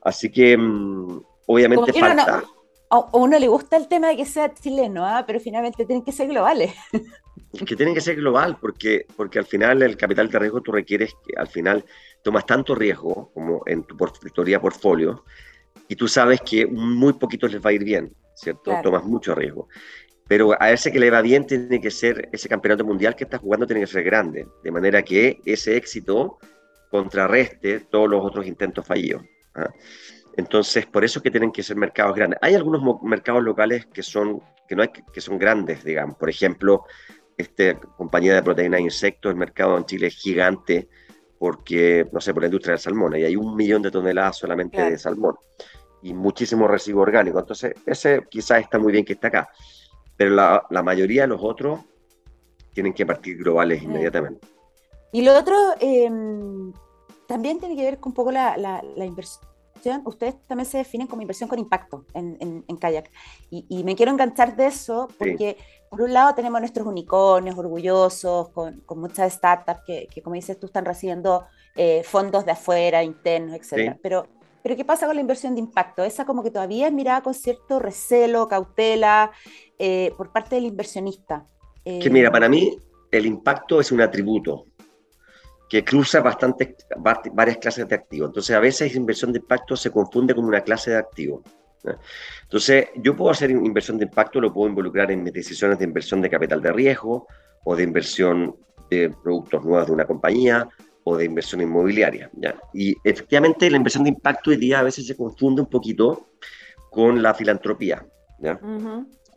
Así 0.03 0.31
que 0.31 0.57
mm, 0.57 1.21
obviamente 1.47 1.93
falta... 1.93 2.45
a 2.90 3.16
uno 3.16 3.38
le 3.38 3.49
gusta 3.49 3.76
el 3.76 3.88
tema 3.88 4.09
de 4.09 4.16
que 4.16 4.25
sea 4.25 4.52
chileno, 4.54 5.07
¿ah? 5.07 5.25
pero 5.26 5.40
finalmente 5.40 5.85
tienen 5.85 6.04
que 6.04 6.12
ser 6.12 6.28
globales. 6.28 6.75
que 7.66 7.76
tienen 7.76 7.95
que 7.95 8.00
ser 8.00 8.16
global, 8.16 8.59
porque, 8.61 9.07
porque 9.16 9.38
al 9.38 9.47
final 9.47 9.83
el 9.83 9.97
capital 9.97 10.28
de 10.28 10.38
riesgo 10.38 10.61
tú 10.61 10.73
requieres 10.73 11.14
que 11.26 11.38
al 11.38 11.49
final 11.49 11.85
tomas 12.23 12.47
tanto 12.47 12.75
riesgo 12.75 13.30
como 13.33 13.62
en 13.66 13.85
tu 13.85 13.97
teoría 14.35 14.61
portfolio, 14.61 15.25
y 15.88 15.97
tú 15.97 16.07
sabes 16.07 16.40
que 16.42 16.66
muy 16.66 17.14
poquitos 17.14 17.52
les 17.52 17.64
va 17.64 17.71
a 17.71 17.73
ir 17.73 17.85
bien, 17.85 18.14
¿cierto? 18.35 18.73
Tomas 18.83 19.04
mucho 19.04 19.35
riesgo. 19.35 19.68
Pero 20.28 20.54
a 20.61 20.71
ese 20.71 20.92
que 20.92 21.00
le 21.00 21.11
va 21.11 21.23
bien 21.23 21.47
tiene 21.47 21.80
que 21.80 21.90
ser, 21.90 22.28
ese 22.33 22.49
campeonato 22.49 22.85
mundial 22.85 23.16
que 23.16 23.25
estás 23.25 23.40
jugando 23.40 23.66
tiene 23.66 23.80
que 23.80 23.87
ser 23.87 24.04
grande, 24.04 24.47
de 24.62 24.71
manera 24.71 25.02
que 25.02 25.40
ese 25.47 25.76
éxito 25.76 26.38
contrarreste 26.90 27.80
todos 27.80 28.09
los 28.09 28.23
otros 28.23 28.47
intentos 28.47 28.87
fallidos. 28.87 29.23
¿ah? 29.54 29.71
Entonces, 30.38 30.87
por 30.87 31.04
eso 31.04 31.21
que 31.21 31.33
tienen 31.33 31.50
que 31.50 31.64
ser 31.64 31.76
mercados 31.76 32.14
grandes. 32.14 32.38
Hay 32.40 32.54
algunos 32.54 33.02
mercados 33.02 33.42
locales 33.42 33.87
que 33.87 34.04
son, 34.04 34.40
que 34.68 34.76
no 34.76 34.83
hay, 34.83 34.90
que 35.12 35.21
son 35.21 35.37
grandes, 35.37 35.83
digamos. 35.83 36.16
Por 36.16 36.30
ejemplo, 36.30 36.85
esta 37.37 37.75
compañía 37.75 38.37
de 38.37 38.45
proteínas 38.45 38.78
de 38.78 38.85
insectos, 38.85 39.30
el 39.30 39.37
mercado 39.37 39.76
en 39.76 39.85
Chile 39.85 40.07
es 40.07 40.14
gigante 40.14 40.88
porque, 41.40 42.07
no 42.12 42.21
sé, 42.21 42.33
por 42.33 42.45
la 42.45 42.47
industria 42.47 42.75
del 42.75 42.78
salmón, 42.78 43.16
y 43.16 43.25
hay 43.25 43.35
un 43.35 43.57
millón 43.57 43.83
de 43.83 43.90
toneladas 43.90 44.37
solamente 44.37 44.80
de 44.80 44.97
salmón 44.97 45.35
y 46.02 46.14
muchísimo 46.14 46.68
residuo 46.68 47.02
orgánico. 47.02 47.40
Entonces, 47.40 47.75
ese 47.85 48.23
quizás 48.30 48.61
está 48.61 48.78
muy 48.78 48.92
bien 48.92 49.04
que 49.04 49.14
está 49.14 49.26
acá, 49.26 49.49
pero 50.16 50.30
la, 50.30 50.64
la 50.71 50.85
mayoría 50.85 51.23
de 51.23 51.28
los 51.28 51.40
otros 51.42 51.80
tienen 52.73 52.95
que 52.95 53.04
partir 53.04 53.39
globales 53.39 53.82
inmediatamente. 53.82 54.47
Y 55.10 55.23
lo 55.23 55.36
otro 55.36 55.56
em, 55.80 56.73
también 57.26 57.58
tiene 57.58 57.75
que 57.75 57.82
ver 57.82 57.99
con 57.99 58.10
un 58.10 58.15
poco 58.15 58.30
la, 58.30 58.56
la, 58.56 58.80
la 58.95 59.04
inversión 59.04 59.49
ustedes 60.04 60.36
también 60.47 60.67
se 60.67 60.78
definen 60.78 61.06
como 61.06 61.23
inversión 61.23 61.49
con 61.49 61.58
impacto 61.58 62.04
en, 62.14 62.64
en, 62.67 62.76
kayak. 62.76 63.10
Y, 63.50 63.84
me 63.84 63.97
quiero 63.97 64.12
enganchar 64.12 64.56
de 64.56 64.67
eso 64.67 65.08
porque, 65.19 65.56
por 65.91 66.02
un 66.02 66.12
lado, 66.12 66.34
tenemos 66.34 66.60
nuestros 66.60 66.86
unicornios 66.86 67.56
orgullosos, 67.56 68.50
con, 68.50 68.80
con 68.80 69.00
muchas 69.00 69.32
startups 69.32 69.80
que, 69.86 70.08
que, 70.12 70.23
como 70.23 70.34
dices 70.34 70.58
tú, 70.58 70.67
están 70.67 70.84
recibiendo 70.84 71.47
eh, 71.76 72.02
fondos 72.04 72.45
de 72.45 72.52
afuera, 72.52 73.02
internos, 73.02 73.54
etc. 73.54 73.97
Pero, 74.02 74.26
pero, 74.62 74.76
¿qué 74.76 74.84
pasa 74.84 75.06
con 75.06 75.14
la 75.14 75.21
inversión 75.21 75.54
de 75.54 75.60
impacto? 75.60 76.04
Esa 76.04 76.25
como 76.25 76.43
que 76.43 76.50
todavía 76.50 76.86
es 76.86 76.93
mirada 76.93 77.23
con 77.23 77.34
cierto 77.34 77.78
recelo, 77.78 78.49
cautela, 78.49 79.30
eh, 79.78 80.12
por 80.17 80.32
parte 80.32 80.56
del 80.56 80.67
inversionista. 80.67 81.47
que 81.84 82.10
mira, 82.10 82.30
para 82.30 82.49
mí 82.49 82.78
el 83.10 83.26
impacto 83.26 83.80
es 83.80 83.91
un 83.93 84.00
atributo 84.00 84.68
que 85.69 85.85
cruza 85.85 86.21
bastante, 86.21 86.76
varias 87.33 87.59
clases 87.59 87.87
de 87.87 87.95
activos. 87.95 88.31
Entonces, 88.31 88.57
a 88.57 88.61
veces 88.61 88.95
inversión 88.95 89.33
de 89.33 89.39
impacto 89.39 89.76
se 89.76 89.91
confunde 89.91 90.35
con 90.35 90.45
una 90.45 90.63
clase 90.63 90.93
de 90.93 90.97
activo. 90.97 91.43
Entonces, 92.43 92.89
yo 92.97 93.15
puedo 93.15 93.31
hacer 93.31 93.50
inversión 93.50 93.99
de 93.99 94.04
impacto, 94.04 94.41
lo 94.41 94.52
puedo 94.52 94.69
involucrar 94.69 95.11
en 95.11 95.23
mis 95.23 95.33
decisiones 95.33 95.78
de 95.78 95.85
inversión 95.85 96.21
de 96.21 96.31
capital 96.31 96.61
de 96.63 96.73
riesgo 96.73 97.26
o 97.65 97.76
de 97.76 97.83
inversión 97.83 98.57
de 98.91 99.11
productos 99.11 99.65
nuevos 99.65 99.87
de 99.87 99.93
una 99.93 100.07
compañía 100.07 100.69
o 101.04 101.17
de 101.17 101.26
inversión 101.26 101.61
inmobiliaria. 101.61 102.31
¿ya? 102.35 102.59
Y 102.73 102.95
efectivamente, 103.04 103.71
la 103.71 103.76
inversión 103.76 104.04
de 104.04 104.11
impacto 104.11 104.50
hoy 104.50 104.57
día 104.57 104.81
a 104.81 104.83
veces 104.83 105.07
se 105.07 105.17
confunde 105.17 105.63
un 105.63 105.69
poquito 105.69 106.31
con 106.91 107.23
la 107.23 107.35
filantropía. 107.35 108.07
¿ya? 108.41 108.59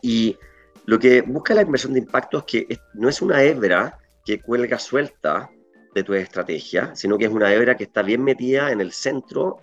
Y 0.01 0.37
lo 0.85 0.97
que 0.97 1.21
busca 1.21 1.53
la 1.53 1.61
inversión 1.61 1.93
de 1.93 1.99
impacto 1.99 2.39
es 2.39 2.43
que 2.45 2.77
no 2.93 3.09
es 3.09 3.21
una 3.21 3.43
hebra 3.43 3.97
que 4.25 4.39
cuelga 4.39 4.79
suelta 4.79 5.49
de 5.93 6.03
tu 6.03 6.13
estrategia, 6.13 6.95
sino 6.95 7.17
que 7.17 7.25
es 7.25 7.31
una 7.31 7.53
hebra 7.53 7.75
que 7.75 7.83
está 7.83 8.01
bien 8.01 8.23
metida 8.23 8.71
en 8.71 8.81
el 8.81 8.91
centro 8.91 9.59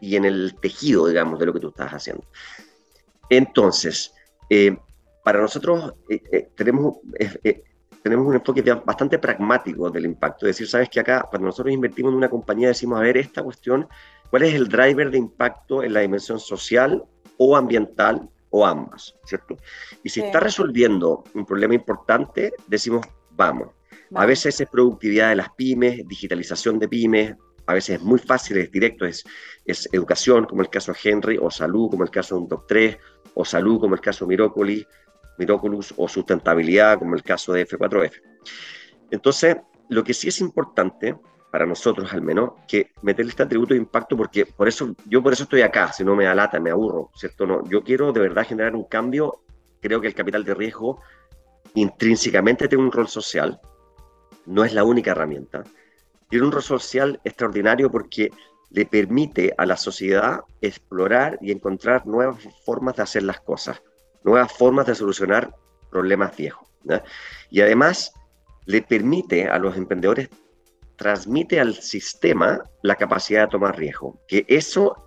y 0.00 0.16
en 0.16 0.24
el 0.24 0.54
tejido, 0.60 1.06
digamos, 1.06 1.38
de 1.38 1.46
lo 1.46 1.52
que 1.52 1.60
tú 1.60 1.68
estás 1.68 1.92
haciendo. 1.92 2.24
Entonces, 3.30 4.14
eh, 4.50 4.76
para 5.24 5.40
nosotros 5.40 5.94
eh, 6.08 6.22
eh, 6.30 6.48
tenemos, 6.54 6.98
tenemos 8.02 8.26
un 8.26 8.34
enfoque 8.34 8.62
bastante 8.84 9.18
pragmático 9.18 9.90
del 9.90 10.04
impacto. 10.04 10.46
Es 10.46 10.56
decir, 10.56 10.68
sabes 10.68 10.88
que 10.90 11.00
acá, 11.00 11.26
cuando 11.28 11.46
nosotros 11.46 11.72
invertimos 11.72 12.12
en 12.12 12.18
una 12.18 12.28
compañía, 12.28 12.68
decimos, 12.68 12.98
a 12.98 13.02
ver, 13.02 13.16
esta 13.16 13.42
cuestión, 13.42 13.88
¿cuál 14.30 14.42
es 14.42 14.54
el 14.54 14.68
driver 14.68 15.10
de 15.10 15.18
impacto 15.18 15.82
en 15.82 15.94
la 15.94 16.00
dimensión 16.00 16.38
social 16.38 17.02
o 17.38 17.56
ambiental 17.56 18.28
o 18.50 18.66
ambas? 18.66 19.16
¿Cierto? 19.24 19.56
Y 20.02 20.10
si 20.10 20.20
está 20.20 20.38
resolviendo 20.38 21.24
un 21.32 21.46
problema 21.46 21.74
importante, 21.74 22.52
decimos, 22.66 23.06
vamos. 23.30 23.68
A 24.14 24.26
veces 24.26 24.60
es 24.60 24.68
productividad 24.68 25.30
de 25.30 25.36
las 25.36 25.50
pymes, 25.50 26.06
digitalización 26.06 26.78
de 26.78 26.88
pymes, 26.88 27.34
a 27.66 27.74
veces 27.74 27.96
es 27.96 28.02
muy 28.02 28.18
fácil, 28.18 28.58
es 28.58 28.70
directo, 28.70 29.06
es, 29.06 29.24
es 29.64 29.88
educación, 29.92 30.44
como 30.44 30.62
el 30.62 30.68
caso 30.68 30.92
de 30.92 30.98
Henry, 31.02 31.38
o 31.40 31.50
salud, 31.50 31.90
como 31.90 32.04
el 32.04 32.10
caso 32.10 32.36
de 32.36 32.42
un 32.42 32.48
Doc3, 32.48 32.98
o 33.34 33.44
salud, 33.44 33.80
como 33.80 33.94
el 33.94 34.00
caso 34.00 34.24
de 34.24 34.28
Mirocoli, 34.28 34.86
Miraculous, 35.38 35.94
o 35.96 36.06
sustentabilidad, 36.06 36.98
como 36.98 37.14
el 37.16 37.22
caso 37.22 37.52
de 37.52 37.66
F4F. 37.66 38.12
Entonces, 39.10 39.56
lo 39.88 40.04
que 40.04 40.14
sí 40.14 40.28
es 40.28 40.40
importante, 40.40 41.16
para 41.50 41.66
nosotros 41.66 42.12
al 42.12 42.22
menos, 42.22 42.52
que 42.68 42.92
meterle 43.02 43.30
este 43.30 43.42
atributo 43.42 43.74
de 43.74 43.80
impacto, 43.80 44.16
porque 44.16 44.46
por 44.46 44.68
eso, 44.68 44.94
yo 45.06 45.22
por 45.22 45.32
eso 45.32 45.44
estoy 45.44 45.62
acá, 45.62 45.92
si 45.92 46.04
no 46.04 46.14
me 46.14 46.26
alata, 46.26 46.60
me 46.60 46.70
aburro, 46.70 47.10
¿cierto? 47.14 47.46
No, 47.46 47.68
yo 47.68 47.82
quiero 47.82 48.12
de 48.12 48.20
verdad 48.20 48.46
generar 48.46 48.76
un 48.76 48.84
cambio, 48.84 49.42
creo 49.80 50.00
que 50.00 50.08
el 50.08 50.14
capital 50.14 50.44
de 50.44 50.54
riesgo 50.54 51.00
intrínsecamente 51.74 52.68
tiene 52.68 52.84
un 52.84 52.92
rol 52.92 53.08
social, 53.08 53.60
no 54.46 54.64
es 54.64 54.72
la 54.72 54.84
única 54.84 55.12
herramienta. 55.12 55.64
Tiene 56.28 56.46
un 56.46 56.52
rol 56.52 56.62
social 56.62 57.20
extraordinario 57.24 57.90
porque 57.90 58.30
le 58.70 58.86
permite 58.86 59.54
a 59.56 59.66
la 59.66 59.76
sociedad 59.76 60.40
explorar 60.60 61.38
y 61.40 61.52
encontrar 61.52 62.06
nuevas 62.06 62.42
formas 62.64 62.96
de 62.96 63.02
hacer 63.02 63.22
las 63.22 63.40
cosas, 63.40 63.82
nuevas 64.24 64.52
formas 64.52 64.86
de 64.86 64.94
solucionar 64.94 65.54
problemas 65.90 66.36
viejos. 66.36 66.68
Y 67.50 67.60
además 67.60 68.12
le 68.66 68.82
permite 68.82 69.48
a 69.48 69.58
los 69.58 69.76
emprendedores, 69.76 70.28
transmite 70.96 71.60
al 71.60 71.74
sistema 71.74 72.62
la 72.82 72.96
capacidad 72.96 73.42
de 73.42 73.50
tomar 73.50 73.76
riesgo, 73.76 74.20
que 74.26 74.44
eso 74.48 75.03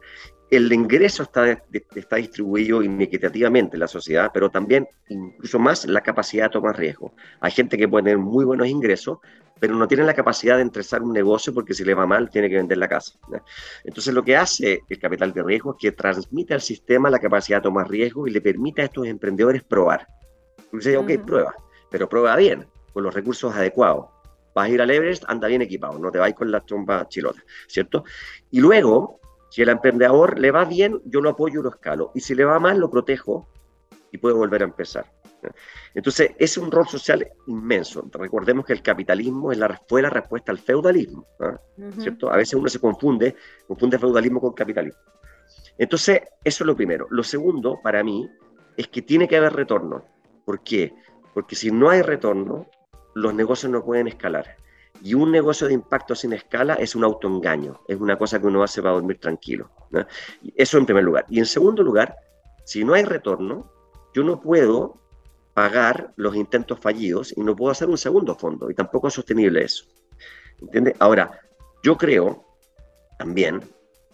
el 0.49 0.71
ingreso 0.71 1.23
está, 1.23 1.61
está 1.95 2.15
distribuido 2.15 2.81
inequitativamente 2.81 3.75
en 3.75 3.81
la 3.81 3.87
sociedad, 3.87 4.31
pero 4.33 4.49
también 4.49 4.87
incluso 5.09 5.59
más 5.59 5.85
la 5.85 6.01
capacidad 6.01 6.45
de 6.45 6.51
tomar 6.51 6.77
riesgo. 6.77 7.13
Hay 7.41 7.51
gente 7.51 7.77
que 7.77 7.87
puede 7.87 8.05
tener 8.05 8.17
muy 8.17 8.45
buenos 8.45 8.67
ingresos, 8.67 9.19
pero 9.59 9.75
no 9.75 9.87
tiene 9.87 10.03
la 10.03 10.13
capacidad 10.13 10.55
de 10.55 10.61
empezar 10.61 11.01
un 11.01 11.11
negocio 11.11 11.53
porque 11.53 11.73
si 11.73 11.83
le 11.83 11.93
va 11.93 12.05
mal 12.05 12.29
tiene 12.29 12.49
que 12.49 12.55
vender 12.55 12.77
la 12.77 12.87
casa. 12.87 13.13
Entonces 13.83 14.13
lo 14.13 14.23
que 14.23 14.37
hace 14.37 14.83
el 14.87 14.99
capital 14.99 15.33
de 15.33 15.43
riesgo 15.43 15.71
es 15.71 15.77
que 15.81 15.91
transmite 15.91 16.53
al 16.53 16.61
sistema 16.61 17.09
la 17.09 17.19
capacidad 17.19 17.57
de 17.57 17.63
tomar 17.63 17.89
riesgo 17.89 18.27
y 18.27 18.31
le 18.31 18.39
permite 18.39 18.83
a 18.83 18.85
estos 18.85 19.07
emprendedores 19.07 19.63
probar. 19.63 20.07
Dice, 20.71 20.95
ok, 20.95 21.11
prueba, 21.25 21.55
pero 21.89 22.07
prueba 22.07 22.35
bien, 22.35 22.67
con 22.93 23.03
los 23.03 23.13
recursos 23.13 23.53
adecuados. 23.53 24.07
Vas 24.53 24.69
a 24.69 24.69
ir 24.69 24.81
al 24.81 24.89
Everest, 24.89 25.23
anda 25.27 25.47
bien 25.47 25.61
equipado, 25.61 25.99
no 25.99 26.11
te 26.11 26.19
vayas 26.19 26.37
con 26.37 26.51
la 26.51 26.61
tromba 26.61 27.07
chilota, 27.07 27.43
¿cierto? 27.67 28.03
Y 28.51 28.59
luego 28.59 29.19
si 29.57 29.63
el 29.63 29.69
emprendedor 29.69 30.37
le 30.37 30.51
va 30.51 30.65
bien, 30.65 31.01
yo 31.05 31.19
lo 31.19 31.31
apoyo 31.31 31.61
y 31.61 31.63
lo 31.63 31.69
escalo. 31.69 32.11
Y 32.13 32.19
si 32.19 32.35
le 32.35 32.45
va 32.45 32.59
mal, 32.59 32.77
lo 32.77 32.91
protejo 32.91 33.47
y 34.11 34.19
puede 34.19 34.35
volver 34.35 34.61
a 34.61 34.65
empezar. 34.65 35.11
Entonces, 35.95 36.29
es 36.37 36.59
un 36.59 36.69
rol 36.69 36.87
social 36.87 37.27
inmenso. 37.47 38.07
Recordemos 38.11 38.67
que 38.67 38.73
el 38.73 38.83
capitalismo 38.83 39.51
es 39.51 39.57
la, 39.57 39.81
fue 39.89 40.03
la 40.03 40.11
respuesta 40.11 40.51
al 40.51 40.59
feudalismo, 40.59 41.25
¿ah? 41.39 41.59
¿cierto? 41.97 42.31
A 42.31 42.37
veces 42.37 42.53
uno 42.53 42.69
se 42.69 42.79
confunde, 42.79 43.35
confunde 43.67 43.97
feudalismo 43.97 44.39
con 44.39 44.53
capitalismo. 44.53 44.99
Entonces, 45.79 46.21
eso 46.43 46.63
es 46.63 46.67
lo 46.67 46.75
primero. 46.75 47.07
Lo 47.09 47.23
segundo, 47.23 47.79
para 47.81 48.03
mí, 48.03 48.29
es 48.77 48.87
que 48.89 49.01
tiene 49.01 49.27
que 49.27 49.37
haber 49.37 49.53
retorno. 49.53 50.05
¿Por 50.45 50.61
qué? 50.61 50.93
Porque 51.33 51.55
si 51.55 51.71
no 51.71 51.89
hay 51.89 52.03
retorno, 52.03 52.67
los 53.15 53.33
negocios 53.33 53.71
no 53.71 53.83
pueden 53.83 54.07
escalar. 54.07 54.55
Y 55.03 55.13
un 55.13 55.31
negocio 55.31 55.67
de 55.67 55.73
impacto 55.73 56.15
sin 56.15 56.33
escala 56.33 56.75
es 56.75 56.95
un 56.95 57.03
autoengaño, 57.03 57.81
es 57.87 57.99
una 57.99 58.17
cosa 58.17 58.39
que 58.39 58.47
uno 58.47 58.63
hace 58.63 58.81
para 58.81 58.95
dormir 58.95 59.19
tranquilo. 59.19 59.69
Eso 60.55 60.77
en 60.77 60.85
primer 60.85 61.03
lugar. 61.03 61.25
Y 61.29 61.39
en 61.39 61.45
segundo 61.45 61.83
lugar, 61.83 62.15
si 62.65 62.83
no 62.83 62.93
hay 62.93 63.03
retorno, 63.03 63.71
yo 64.13 64.23
no 64.23 64.39
puedo 64.39 64.99
pagar 65.53 66.13
los 66.17 66.35
intentos 66.35 66.79
fallidos 66.79 67.33
y 67.35 67.41
no 67.41 67.55
puedo 67.55 67.71
hacer 67.71 67.89
un 67.89 67.97
segundo 67.97 68.35
fondo 68.35 68.69
y 68.69 68.75
tampoco 68.75 69.07
es 69.07 69.13
sostenible 69.15 69.63
eso. 69.63 69.85
¿Entiendes? 70.59 70.95
Ahora, 70.99 71.39
yo 71.83 71.97
creo 71.97 72.45
también 73.17 73.61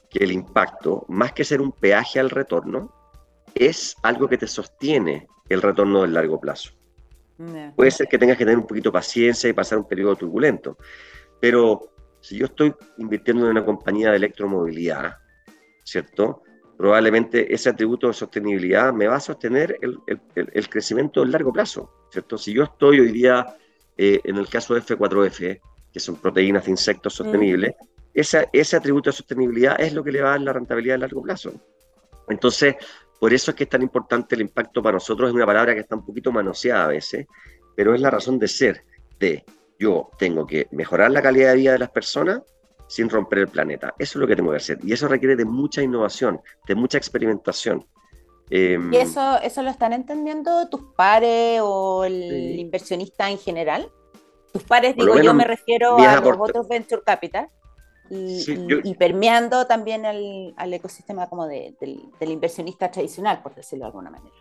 que 0.10 0.24
el 0.24 0.32
impacto, 0.32 1.06
más 1.10 1.34
que 1.34 1.44
ser 1.44 1.62
un 1.62 1.72
peaje 1.72 2.20
al 2.20 2.30
retorno, 2.30 2.94
es 3.56 3.96
algo 4.04 4.28
que 4.28 4.38
te 4.38 4.48
sostiene 4.48 5.28
el 5.50 5.62
retorno 5.62 6.02
del 6.02 6.14
largo 6.14 6.40
plazo. 6.40 6.72
Puede 7.76 7.92
ser 7.92 8.08
que 8.08 8.18
tengas 8.18 8.38
que 8.38 8.46
tener 8.46 8.58
un 8.58 8.68
poquito 8.68 8.90
de 8.90 8.94
paciencia 8.94 9.50
y 9.50 9.54
pasar 9.54 9.80
un 9.80 9.88
periodo 9.88 10.16
turbulento, 10.16 10.78
pero 11.40 11.94
si 12.22 12.38
yo 12.38 12.46
estoy 12.46 12.74
invirtiendo 12.98 13.46
en 13.46 13.52
una 13.52 13.66
compañía 13.66 14.12
de 14.12 14.18
electromovilidad, 14.18 15.18
¿cierto? 15.84 16.44
probablemente 16.78 17.54
ese 17.54 17.70
atributo 17.70 18.08
de 18.08 18.14
sostenibilidad 18.14 18.94
me 18.94 19.08
va 19.08 19.18
a 19.18 19.20
sostener 19.20 19.78
el, 19.82 20.00
el, 20.36 20.70
crecimiento 20.70 21.22
a 21.22 21.26
largo 21.26 21.54
plazo, 21.54 22.08
¿cierto? 22.12 22.38
Si 22.38 22.54
yo 22.54 22.64
estoy 22.64 23.00
hoy 23.00 23.12
día 23.12 23.56
eh, 23.98 24.20
en 24.24 24.38
el 24.38 24.48
caso 24.50 24.74
de 24.74 24.82
F4F, 24.82 25.62
que 25.92 26.00
son 26.00 26.16
proteínas 26.16 26.66
de 26.66 26.72
insectos 26.72 27.14
sostenibles, 27.14 27.76
mm. 27.80 28.18
ese 28.52 28.76
atributo 28.76 29.12
de 29.12 29.16
sostenibilidad 29.16 29.80
es 29.80 29.94
lo 29.94 30.04
que 30.04 30.12
le 30.12 30.22
va 30.22 30.30
a 30.30 30.32
dar 30.32 30.42
la 30.42 30.54
rentabilidad 30.54 30.96
a 30.96 31.00
largo 31.00 31.22
plazo. 31.22 31.54
Entonces, 32.28 32.76
por 33.24 33.34
eso 33.34 33.52
es 33.52 33.56
que 33.56 33.64
es 33.64 33.70
tan 33.70 33.82
importante 33.82 34.36
el 34.36 34.42
impacto 34.42 34.84
para 34.84 34.96
nosotros, 34.96 35.30
es 35.30 35.34
una 35.34 35.46
palabra 35.46 35.74
que 35.74 35.80
está 35.80 35.96
un 35.96 36.06
poquito 36.06 36.30
manoseada 36.30 36.84
a 36.84 36.88
veces, 36.90 37.26
pero 37.74 37.96
es 37.96 38.02
la 38.02 38.10
razón 38.10 38.38
de 38.38 38.50
ser 38.50 38.84
de 39.18 39.46
yo 39.80 40.10
tengo 40.18 40.46
que 40.46 40.68
mejorar 40.72 41.10
la 41.10 41.22
calidad 41.22 41.52
de 41.52 41.56
vida 41.56 41.72
de 41.72 41.80
las 41.80 41.90
personas 41.90 42.42
sin 42.86 43.10
romper 43.10 43.40
el 43.40 43.48
planeta. 43.48 43.94
Eso 43.98 44.18
es 44.18 44.22
lo 44.22 44.28
que 44.28 44.36
tengo 44.36 44.52
que 44.52 44.58
hacer. 44.58 44.78
Y 44.84 44.92
eso 44.92 45.08
requiere 45.08 45.38
de 45.38 45.46
mucha 45.46 45.82
innovación, 45.82 46.42
de 46.68 46.76
mucha 46.76 46.98
experimentación. 46.98 47.88
Em, 48.50 48.94
¿Y 48.94 48.98
eso, 48.98 49.40
eso 49.42 49.64
lo 49.64 49.70
están 49.70 49.94
entendiendo 49.94 50.68
tus 50.68 50.82
pares 50.94 51.62
o 51.64 52.04
el 52.04 52.60
inversionista 52.60 53.30
en 53.30 53.38
general? 53.38 53.90
Tus 54.52 54.64
pares, 54.64 54.98
digo, 54.98 55.18
yo 55.22 55.34
me 55.34 55.46
refiero 55.46 55.98
a 55.98 56.20
los 56.20 56.38
otros 56.38 56.68
venture 56.68 57.02
capital. 57.06 57.48
Y, 58.14 58.96
permeando 58.96 59.66
también 59.66 60.06
al, 60.06 60.54
al 60.56 60.74
ecosistema 60.74 61.28
como 61.28 61.48
del, 61.48 61.76
del, 61.80 62.30
inversionista 62.30 62.92
tradicional, 62.92 63.42
por 63.42 63.56
decirlo 63.56 63.86
de 63.86 63.88
alguna 63.88 64.12
manera. 64.12 64.36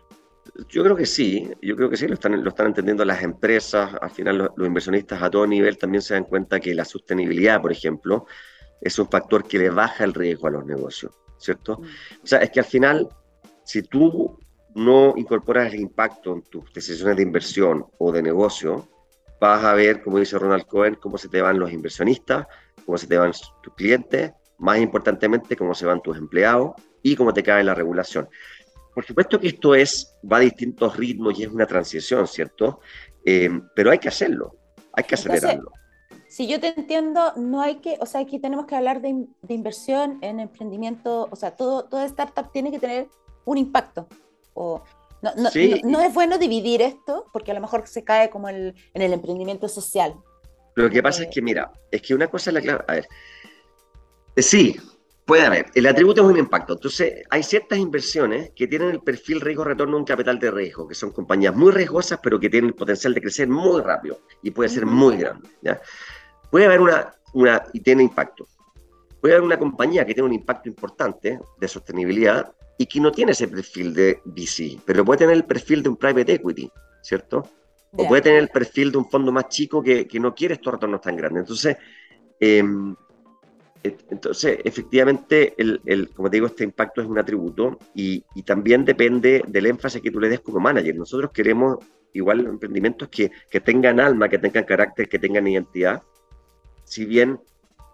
Yo 0.69 0.83
creo 0.83 0.95
que 0.95 1.05
sí, 1.05 1.49
yo 1.61 1.75
creo 1.75 1.89
que 1.89 1.97
sí, 1.97 2.07
lo 2.07 2.13
están, 2.13 2.43
lo 2.43 2.49
están 2.49 2.67
entendiendo 2.67 3.03
las 3.03 3.23
empresas, 3.23 3.91
al 3.99 4.11
final 4.11 4.51
los, 4.55 4.67
inversionistas 4.67 5.21
a 5.21 5.29
todo 5.29 5.47
nivel 5.47 5.77
también 5.77 6.01
se 6.01 6.13
dan 6.13 6.25
cuenta 6.25 6.59
que 6.59 6.75
la 6.75 6.85
sostenibilidad, 6.85 7.61
por 7.61 7.71
ejemplo, 7.71 8.27
es 8.79 8.99
un 8.99 9.07
factor 9.09 9.47
que 9.47 9.57
le 9.57 9.69
baja 9.69 10.03
el 10.03 10.13
riesgo 10.13 10.47
a 10.47 10.51
los 10.51 10.65
negocios, 10.65 11.13
¿cierto? 11.37 11.79
Mm. 11.79 11.83
O 12.23 12.27
sea, 12.27 12.39
es 12.39 12.51
que 12.51 12.59
al 12.59 12.65
final, 12.65 13.07
si 13.63 13.81
tú 13.81 14.37
no 14.75 15.13
incorporas 15.15 15.73
el 15.73 15.79
impacto 15.79 16.33
en 16.33 16.43
tus 16.43 16.71
decisiones 16.73 17.17
de 17.17 17.23
inversión 17.23 17.85
o 17.97 18.11
de 18.11 18.21
negocio, 18.21 18.87
vas 19.39 19.63
a 19.63 19.73
ver, 19.73 20.01
como 20.01 20.19
dice 20.19 20.37
Ronald 20.37 20.65
Cohen, 20.65 20.95
cómo 20.95 21.17
se 21.17 21.29
te 21.29 21.41
van 21.41 21.59
los 21.59 21.71
inversionistas, 21.71 22.47
cómo 22.85 22.97
se 22.97 23.07
te 23.07 23.17
van 23.17 23.31
tus 23.61 23.73
clientes, 23.75 24.33
más 24.57 24.79
importantemente, 24.79 25.55
cómo 25.55 25.73
se 25.73 25.85
van 25.85 26.01
tus 26.01 26.17
empleados 26.17 26.71
y 27.01 27.15
cómo 27.15 27.33
te 27.33 27.43
cae 27.43 27.63
la 27.63 27.75
regulación. 27.75 28.29
Por 28.93 29.05
supuesto 29.05 29.39
que 29.39 29.47
esto 29.47 29.75
es, 29.75 30.15
va 30.29 30.37
a 30.37 30.41
distintos 30.41 30.95
ritmos 30.95 31.37
y 31.39 31.43
es 31.43 31.49
una 31.49 31.65
transición, 31.65 32.27
¿cierto? 32.27 32.79
Eh, 33.25 33.49
pero 33.75 33.91
hay 33.91 33.99
que 33.99 34.07
hacerlo, 34.07 34.55
hay 34.93 35.03
que 35.03 35.15
acelerarlo. 35.15 35.71
si 36.27 36.47
yo 36.47 36.59
te 36.59 36.67
entiendo, 36.67 37.33
no 37.35 37.61
hay 37.61 37.75
que, 37.75 37.97
o 37.99 38.05
sea, 38.05 38.21
aquí 38.21 38.39
tenemos 38.39 38.65
que 38.65 38.75
hablar 38.75 39.01
de, 39.01 39.27
inversión 39.49 40.19
en 40.21 40.39
emprendimiento, 40.39 41.27
o 41.31 41.35
sea, 41.35 41.51
todo, 41.51 41.85
toda 41.85 42.05
startup 42.05 42.51
tiene 42.51 42.71
que 42.71 42.79
tener 42.79 43.09
un 43.45 43.57
impacto. 43.57 44.07
O, 44.53 44.83
no, 45.21 45.31
no, 45.35 46.01
es 46.01 46.13
bueno 46.13 46.37
dividir 46.37 46.81
esto 46.81 47.25
porque 47.33 47.51
a 47.51 47.53
lo 47.53 47.61
mejor 47.61 47.87
se 47.87 48.03
cae 48.03 48.29
como 48.29 48.49
en 48.49 48.75
el 48.93 49.13
emprendimiento 49.13 49.67
social. 49.67 50.15
Lo 50.75 50.89
que 50.89 51.03
pasa 51.03 51.23
es 51.23 51.29
que, 51.29 51.41
mira, 51.41 51.71
es 51.91 52.01
que 52.01 52.15
una 52.15 52.27
cosa 52.27 52.49
es 52.49 52.53
la 52.55 52.61
clave. 52.61 52.83
A 52.87 52.93
ver, 52.93 53.07
eh, 54.35 54.41
sí, 54.41 54.75
Puede 55.25 55.45
haber. 55.45 55.67
El 55.73 55.87
atributo 55.87 56.21
es 56.21 56.27
un 56.27 56.37
impacto. 56.37 56.73
Entonces, 56.73 57.23
hay 57.29 57.43
ciertas 57.43 57.79
inversiones 57.79 58.51
que 58.53 58.67
tienen 58.67 58.89
el 58.89 58.99
perfil 58.99 59.39
riesgo-retorno 59.39 59.97
un 59.97 60.03
capital 60.03 60.37
de 60.37 60.51
riesgo, 60.51 60.85
que 60.85 60.95
son 60.95 61.11
compañías 61.11 61.55
muy 61.55 61.71
riesgosas, 61.71 62.19
pero 62.21 62.39
que 62.39 62.49
tienen 62.49 62.69
el 62.69 62.75
potencial 62.75 63.13
de 63.13 63.21
crecer 63.21 63.47
muy 63.47 63.81
rápido 63.81 64.19
y 64.41 64.51
puede 64.51 64.69
ser 64.69 64.85
muy 64.85 65.15
grande. 65.15 65.47
¿ya? 65.61 65.79
Puede 66.51 66.65
haber 66.65 66.81
una, 66.81 67.15
una, 67.33 67.63
y 67.71 67.79
tiene 67.79 68.03
impacto. 68.03 68.45
Puede 69.21 69.35
haber 69.35 69.45
una 69.45 69.57
compañía 69.57 70.05
que 70.05 70.13
tiene 70.13 70.27
un 70.27 70.33
impacto 70.33 70.67
importante 70.67 71.39
de 71.57 71.67
sostenibilidad 71.69 72.53
y 72.77 72.85
que 72.85 72.99
no 72.99 73.09
tiene 73.09 73.31
ese 73.31 73.47
perfil 73.47 73.93
de 73.93 74.19
VC, 74.25 74.81
pero 74.85 75.05
puede 75.05 75.19
tener 75.19 75.35
el 75.35 75.45
perfil 75.45 75.83
de 75.83 75.89
un 75.89 75.95
private 75.95 76.33
equity, 76.33 76.69
¿cierto? 77.01 77.47
O 77.95 78.07
puede 78.07 78.23
tener 78.23 78.39
el 78.39 78.49
perfil 78.49 78.91
de 78.91 78.97
un 78.97 79.09
fondo 79.09 79.31
más 79.31 79.49
chico 79.49 79.83
que, 79.83 80.07
que 80.07 80.19
no 80.19 80.33
quiere 80.33 80.55
estos 80.55 80.73
retornos 80.73 81.01
tan 81.01 81.15
grandes. 81.15 81.41
Entonces, 81.41 81.77
eh, 82.39 82.63
entonces, 83.83 84.59
efectivamente, 84.63 85.53
el, 85.57 86.09
como 86.13 86.29
te 86.29 86.37
digo, 86.37 86.47
este 86.47 86.63
impacto 86.63 87.01
es 87.01 87.07
un 87.07 87.19
atributo 87.19 87.77
y, 87.93 88.23
también 88.45 88.85
depende 88.85 89.43
del 89.47 89.65
énfasis 89.65 90.01
que 90.01 90.11
tú 90.11 90.19
le 90.19 90.29
des 90.29 90.39
como 90.39 90.59
manager. 90.59 90.95
Nosotros 90.95 91.31
queremos 91.31 91.79
igual 92.13 92.45
emprendimientos 92.45 93.09
que, 93.09 93.29
tengan 93.59 93.99
alma, 93.99 94.29
que 94.29 94.37
tengan 94.37 94.63
carácter, 94.63 95.09
que 95.09 95.19
tengan 95.19 95.47
identidad. 95.47 96.01
Si 96.85 97.05
bien 97.05 97.39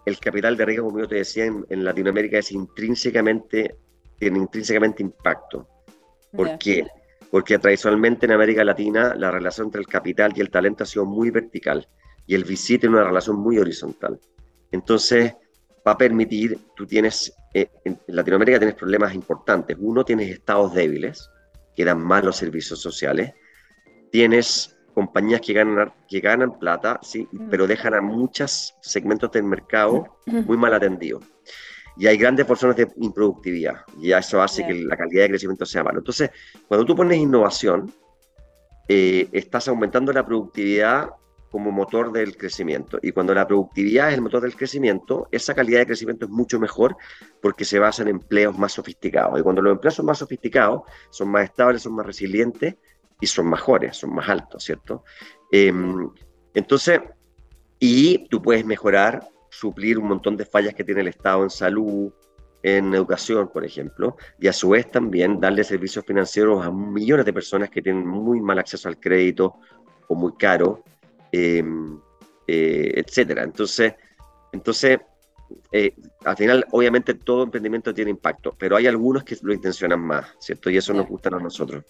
el 0.06 0.18
capital 0.20 0.56
de 0.56 0.64
riesgo, 0.64 0.86
como 0.86 1.00
yo 1.00 1.08
te 1.08 1.16
decía, 1.16 1.46
en, 1.46 1.84
Latinoamérica 1.84 2.38
es 2.38 2.52
intrínsecamente, 2.52 3.76
tiene 4.16 4.38
intrínsecamente 4.38 5.02
impacto. 5.02 5.66
¿Por 6.30 6.56
qué? 6.58 6.86
Porque 7.30 7.58
tradicionalmente 7.58 8.26
en 8.26 8.32
América 8.32 8.64
Latina 8.64 9.14
la 9.14 9.30
relación 9.30 9.68
entre 9.68 9.80
el 9.80 9.86
capital 9.86 10.32
y 10.34 10.40
el 10.40 10.50
talento 10.50 10.84
ha 10.84 10.86
sido 10.86 11.06
muy 11.06 11.30
vertical 11.30 11.86
y 12.26 12.34
el 12.34 12.44
VC 12.44 12.78
tiene 12.78 12.96
una 12.96 13.04
relación 13.04 13.36
muy 13.36 13.58
horizontal. 13.58 14.18
Entonces, 14.70 15.34
va 15.86 15.92
a 15.92 15.98
permitir, 15.98 16.58
tú 16.76 16.86
tienes, 16.86 17.32
eh, 17.54 17.70
en 17.84 17.98
Latinoamérica 18.08 18.58
tienes 18.58 18.76
problemas 18.76 19.14
importantes. 19.14 19.76
Uno, 19.80 20.04
tienes 20.04 20.30
estados 20.30 20.74
débiles, 20.74 21.30
que 21.74 21.84
dan 21.84 22.00
malos 22.00 22.36
servicios 22.36 22.80
sociales. 22.80 23.32
Tienes 24.10 24.76
compañías 24.94 25.40
que 25.40 25.52
ganan, 25.52 25.92
que 26.08 26.20
ganan 26.20 26.58
plata, 26.58 27.00
sí, 27.02 27.28
mm. 27.30 27.48
pero 27.48 27.66
dejan 27.66 27.94
a 27.94 28.00
muchos 28.00 28.74
segmentos 28.80 29.30
del 29.32 29.44
mercado 29.44 30.18
mm. 30.26 30.40
muy 30.46 30.56
mal 30.56 30.74
atendidos. 30.74 31.24
Y 31.96 32.06
hay 32.06 32.16
grandes 32.16 32.46
porciones 32.46 32.76
de 32.76 32.88
improductividad, 32.96 33.84
y 34.00 34.12
eso 34.12 34.40
hace 34.40 34.66
que 34.66 34.74
la 34.74 34.96
calidad 34.96 35.24
de 35.24 35.30
crecimiento 35.30 35.66
sea 35.66 35.82
malo. 35.82 35.98
Entonces, 35.98 36.30
cuando 36.66 36.86
tú 36.86 36.96
pones 36.96 37.18
innovación, 37.18 37.92
eh, 38.88 39.28
estás 39.32 39.68
aumentando 39.68 40.12
la 40.12 40.24
productividad 40.24 41.10
como 41.50 41.72
motor 41.72 42.12
del 42.12 42.36
crecimiento. 42.36 42.98
Y 43.02 43.12
cuando 43.12 43.34
la 43.34 43.46
productividad 43.46 44.08
es 44.08 44.14
el 44.14 44.22
motor 44.22 44.42
del 44.42 44.56
crecimiento, 44.56 45.28
esa 45.32 45.54
calidad 45.54 45.80
de 45.80 45.86
crecimiento 45.86 46.26
es 46.26 46.30
mucho 46.30 46.60
mejor 46.60 46.96
porque 47.42 47.64
se 47.64 47.78
basa 47.78 48.02
en 48.02 48.08
empleos 48.08 48.56
más 48.56 48.72
sofisticados. 48.72 49.38
Y 49.38 49.42
cuando 49.42 49.62
los 49.62 49.72
empleos 49.72 49.94
son 49.94 50.06
más 50.06 50.18
sofisticados, 50.18 50.82
son 51.10 51.28
más 51.28 51.44
estables, 51.44 51.82
son 51.82 51.94
más 51.94 52.06
resilientes 52.06 52.76
y 53.20 53.26
son 53.26 53.50
mejores, 53.50 53.96
son 53.96 54.14
más 54.14 54.28
altos, 54.28 54.64
¿cierto? 54.64 55.04
Em, 55.50 56.08
entonces, 56.54 57.00
y 57.78 58.28
tú 58.28 58.40
puedes 58.40 58.64
mejorar, 58.64 59.26
suplir 59.50 59.98
un 59.98 60.08
montón 60.08 60.36
de 60.36 60.46
fallas 60.46 60.74
que 60.74 60.84
tiene 60.84 61.02
el 61.02 61.08
Estado 61.08 61.42
en 61.42 61.50
salud, 61.50 62.12
en 62.62 62.94
educación, 62.94 63.48
por 63.48 63.64
ejemplo, 63.64 64.16
y 64.38 64.48
a 64.48 64.52
su 64.52 64.70
vez 64.70 64.90
también 64.90 65.40
darle 65.40 65.64
servicios 65.64 66.04
financieros 66.04 66.64
a 66.64 66.70
millones 66.70 67.26
de 67.26 67.32
personas 67.32 67.70
que 67.70 67.82
tienen 67.82 68.06
muy 68.06 68.40
mal 68.40 68.58
acceso 68.58 68.88
al 68.88 68.98
crédito 68.98 69.56
o 70.08 70.14
muy 70.14 70.32
caro 70.36 70.84
Em, 71.32 72.00
eh, 72.46 72.92
etcétera. 72.96 73.44
Entonces, 73.44 73.94
entonces 74.52 74.98
eh, 75.70 75.94
al 76.24 76.36
final, 76.36 76.66
obviamente, 76.72 77.14
todo 77.14 77.44
emprendimiento 77.44 77.94
tiene 77.94 78.10
impacto, 78.10 78.54
pero 78.58 78.76
hay 78.76 78.86
algunos 78.88 79.22
que 79.22 79.36
lo 79.42 79.52
intencionan 79.52 80.00
más, 80.00 80.34
¿cierto? 80.40 80.70
Y 80.70 80.76
eso 80.76 80.92
nos 80.92 81.06
gusta 81.06 81.28
a 81.28 81.38
nosotros. 81.38 81.84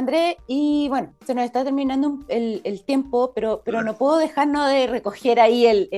André, 0.00 0.38
y 0.46 0.88
bueno, 0.88 1.14
se 1.24 1.34
nos 1.34 1.44
está 1.44 1.62
terminando 1.62 2.18
el, 2.28 2.82
tiempo, 2.84 3.32
pero, 3.34 3.62
pero 3.64 3.82
no 3.82 3.96
puedo 3.96 4.18
dejarnos 4.18 4.68
de 4.68 4.86
recoger 4.86 5.38
ahí 5.40 5.66
el, 5.66 5.88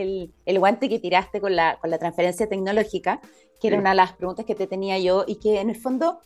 el, 0.44 0.58
guante 0.58 0.88
que 0.88 0.98
tiraste 0.98 1.40
con 1.40 1.56
la, 1.56 1.78
con 1.80 1.90
la 1.90 1.98
transferencia 1.98 2.48
tecnológica, 2.48 3.20
que 3.60 3.68
era 3.68 3.78
una 3.78 3.90
de 3.90 3.96
las 3.96 4.12
preguntas 4.12 4.44
que 4.44 4.54
te 4.54 4.66
tenía 4.66 4.98
yo, 4.98 5.24
y 5.26 5.36
que 5.36 5.60
en 5.60 5.70
el 5.70 5.76
fondo 5.76 6.20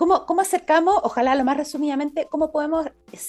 ¿cómo, 0.00 0.24
¿cómo, 0.24 0.40
acercamos, 0.40 0.98
ojalá 1.02 1.34
lo 1.34 1.44
más 1.44 1.58
resumidamente, 1.58 2.26
cómo 2.30 2.50
podemos 2.50 2.86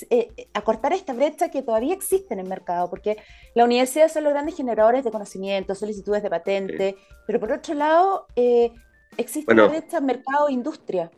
eh, 0.09 0.47
acortar 0.53 0.93
esta 0.93 1.11
brecha 1.11 1.51
que 1.51 1.61
todavía 1.61 1.93
existe 1.93 2.33
en 2.33 2.39
el 2.39 2.47
mercado? 2.47 2.89
Porque 2.89 3.17
las 3.55 3.65
universidades 3.65 4.13
son 4.13 4.23
los 4.23 4.31
grandes 4.31 4.55
generadores 4.55 5.03
de 5.03 5.11
conocimiento, 5.11 5.75
solicitudes 5.75 6.23
de 6.23 6.29
patente, 6.29 6.95
pero 7.27 7.41
por 7.41 7.51
otro 7.51 7.73
lado, 7.73 8.25
eh, 8.37 8.71
existe 9.17 9.51
una 9.51 9.67
brecha 9.67 9.99
mercado-industria. 9.99 11.11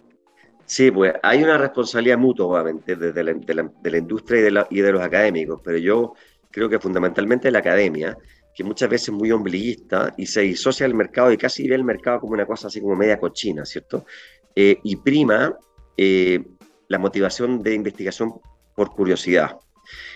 Sí, 0.65 0.91
pues 0.91 1.13
hay 1.21 1.43
una 1.43 1.57
responsabilidad 1.57 2.17
mutua, 2.17 2.47
obviamente, 2.47 2.95
desde 2.95 3.23
la, 3.23 3.33
de, 3.33 3.91
la, 3.91 3.97
industria 3.97 4.39
y 4.39 4.43
de, 4.43 4.51
la, 4.51 4.67
y 4.69 4.81
de 4.81 4.91
los 4.91 5.01
académicos, 5.01 5.61
pero 5.63 5.77
yo 5.77 6.13
creo 6.49 6.69
que 6.69 6.79
fundamentalmente 6.79 7.51
la 7.51 7.59
academia, 7.59 8.17
que 8.55 8.63
muchas 8.63 8.89
veces 8.89 9.09
es 9.09 9.13
muy 9.13 9.31
ombliguista 9.31 10.13
y 10.17 10.25
se 10.25 10.41
disocia 10.41 10.85
del 10.85 10.95
mercado 10.95 11.31
y 11.31 11.37
casi 11.37 11.67
ve 11.67 11.75
el 11.75 11.83
mercado 11.83 12.21
como 12.21 12.33
una 12.33 12.45
cosa 12.45 12.67
así 12.67 12.79
como 12.79 12.95
media 12.95 13.19
cochina, 13.19 13.65
¿cierto? 13.65 14.05
Eh, 14.55 14.79
y 14.83 14.95
prima 14.97 15.57
eh, 15.97 16.43
la 16.87 16.99
motivación 16.99 17.61
de 17.61 17.73
investigación 17.73 18.33
por 18.75 18.91
curiosidad. 18.91 19.57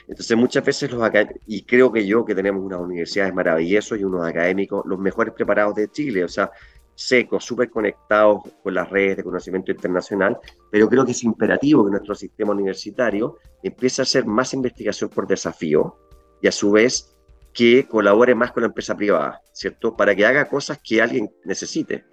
Entonces 0.08 0.38
muchas 0.38 0.64
veces 0.64 0.92
los 0.92 1.10
y 1.46 1.64
creo 1.64 1.92
que 1.92 2.06
yo 2.06 2.24
que 2.24 2.36
tenemos 2.36 2.64
unas 2.64 2.80
universidades 2.80 3.34
maravillosas 3.34 4.00
y 4.00 4.04
unos 4.04 4.26
académicos 4.26 4.86
los 4.86 5.00
mejores 5.00 5.34
preparados 5.34 5.76
de 5.76 5.90
Chile, 5.90 6.24
o 6.24 6.30
sea, 6.30 6.52
secos, 6.98 7.46
súper 7.46 7.70
conectados 7.70 8.42
con 8.64 8.74
las 8.74 8.90
redes 8.90 9.18
de 9.18 9.24
conocimiento 9.24 9.72
internacional, 9.72 10.40
pero 10.72 10.90
creo 10.90 11.06
que 11.06 11.12
es 11.12 11.24
imperativo 11.24 11.86
que 11.86 11.92
nuestro 11.92 12.16
sistema 12.16 12.54
universitario 12.54 13.38
empiece 13.62 14.02
a 14.02 14.04
hacer 14.04 14.26
más 14.26 14.54
investigación 14.56 15.12
por 15.12 15.28
desafío 15.28 15.96
y 16.42 16.48
a 16.48 16.52
su 16.52 16.72
vez 16.72 17.16
que 17.54 17.88
colabore 17.88 18.34
más 18.34 18.52
con 18.52 18.64
la 18.64 18.68
empresa 18.68 18.96
privada, 18.96 19.42
¿cierto? 19.52 19.96
Para 19.96 20.16
que 20.16 20.26
haga 20.26 20.50
cosas 20.50 20.80
que 20.84 21.00
alguien 21.00 21.32
necesite. 21.46 22.06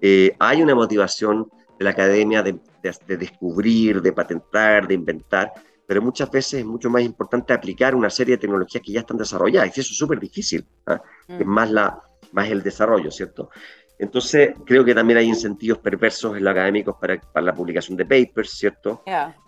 Eh, 0.00 0.34
hay 0.38 0.62
una 0.62 0.74
motivación 0.76 1.48
de 1.76 1.84
la 1.84 1.90
academia 1.90 2.40
de, 2.42 2.60
descubrir, 3.08 4.00
de 4.00 4.12
patentar, 4.12 4.86
de 4.86 4.94
inventar, 4.94 5.52
pero 5.84 6.00
muchas 6.00 6.30
veces 6.30 6.60
es 6.60 6.64
mucho 6.64 6.90
más 6.90 7.02
importante 7.02 7.52
aplicar 7.52 7.96
una 7.96 8.10
serie 8.10 8.36
de 8.36 8.40
tecnologías 8.40 8.84
que 8.84 8.92
ya 8.92 9.00
están 9.00 9.16
desarrolladas, 9.16 9.76
y 9.76 9.80
eso 9.80 9.90
es 9.90 9.98
súper 9.98 10.20
difícil, 10.20 10.64
¿ah? 10.86 11.02
es 11.26 11.44
mm. 11.44 11.48
más, 11.48 11.70
la, 11.72 12.00
más 12.30 12.48
el 12.50 12.62
desarrollo, 12.62 13.10
¿cierto? 13.10 13.50
Entonces, 13.98 14.54
creo 14.64 14.84
que 14.84 14.94
también 14.94 15.18
hay 15.18 15.26
incentivos 15.26 15.78
perversos 15.78 16.36
en 16.36 16.44
los 16.44 16.52
académicos 16.52 16.96
para, 17.00 17.20
para 17.20 17.46
la 17.46 17.54
publicación 17.54 17.96
de 17.96 18.04
papers, 18.04 18.50
¿cierto? 18.50 19.02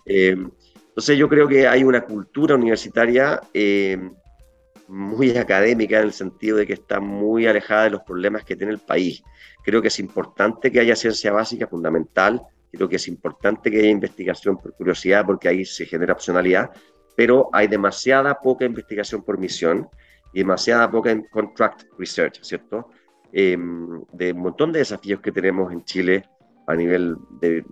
Eh, 0.05 0.35
entonces, 0.91 1.17
yo 1.17 1.29
creo 1.29 1.47
que 1.47 1.67
hay 1.67 1.83
una 1.85 2.01
cultura 2.01 2.55
universitaria 2.55 3.39
eh, 3.53 3.97
muy 4.89 5.31
académica 5.37 5.99
en 5.99 6.03
el 6.03 6.11
sentido 6.11 6.57
de 6.57 6.67
que 6.67 6.73
está 6.73 6.99
muy 6.99 7.47
alejada 7.47 7.85
de 7.85 7.91
los 7.91 8.01
problemas 8.01 8.43
que 8.43 8.57
tiene 8.57 8.73
el 8.73 8.79
país. 8.79 9.23
Creo 9.63 9.81
que 9.81 9.87
es 9.87 9.99
importante 9.99 10.69
que 10.69 10.81
haya 10.81 10.97
ciencia 10.97 11.31
básica 11.31 11.65
fundamental, 11.65 12.41
creo 12.69 12.89
que 12.89 12.97
es 12.97 13.07
importante 13.07 13.71
que 13.71 13.79
haya 13.79 13.89
investigación 13.89 14.57
por 14.57 14.73
curiosidad, 14.73 15.25
porque 15.25 15.47
ahí 15.47 15.63
se 15.63 15.85
genera 15.85 16.11
opcionalidad, 16.11 16.71
pero 17.15 17.49
hay 17.53 17.67
demasiada 17.67 18.35
poca 18.35 18.65
investigación 18.65 19.23
por 19.23 19.37
misión 19.37 19.87
y 20.33 20.39
demasiada 20.39 20.91
poca 20.91 21.11
en 21.11 21.23
contract 21.31 21.83
research, 21.97 22.41
¿cierto? 22.41 22.89
Em, 23.33 24.03
de 24.11 24.33
un 24.33 24.41
montón 24.41 24.73
de 24.73 24.79
desafíos 24.79 25.21
que 25.21 25.31
tenemos 25.31 25.71
en 25.71 25.85
Chile 25.85 26.25
a 26.67 26.75
nivel 26.75 27.15
de, 27.39 27.63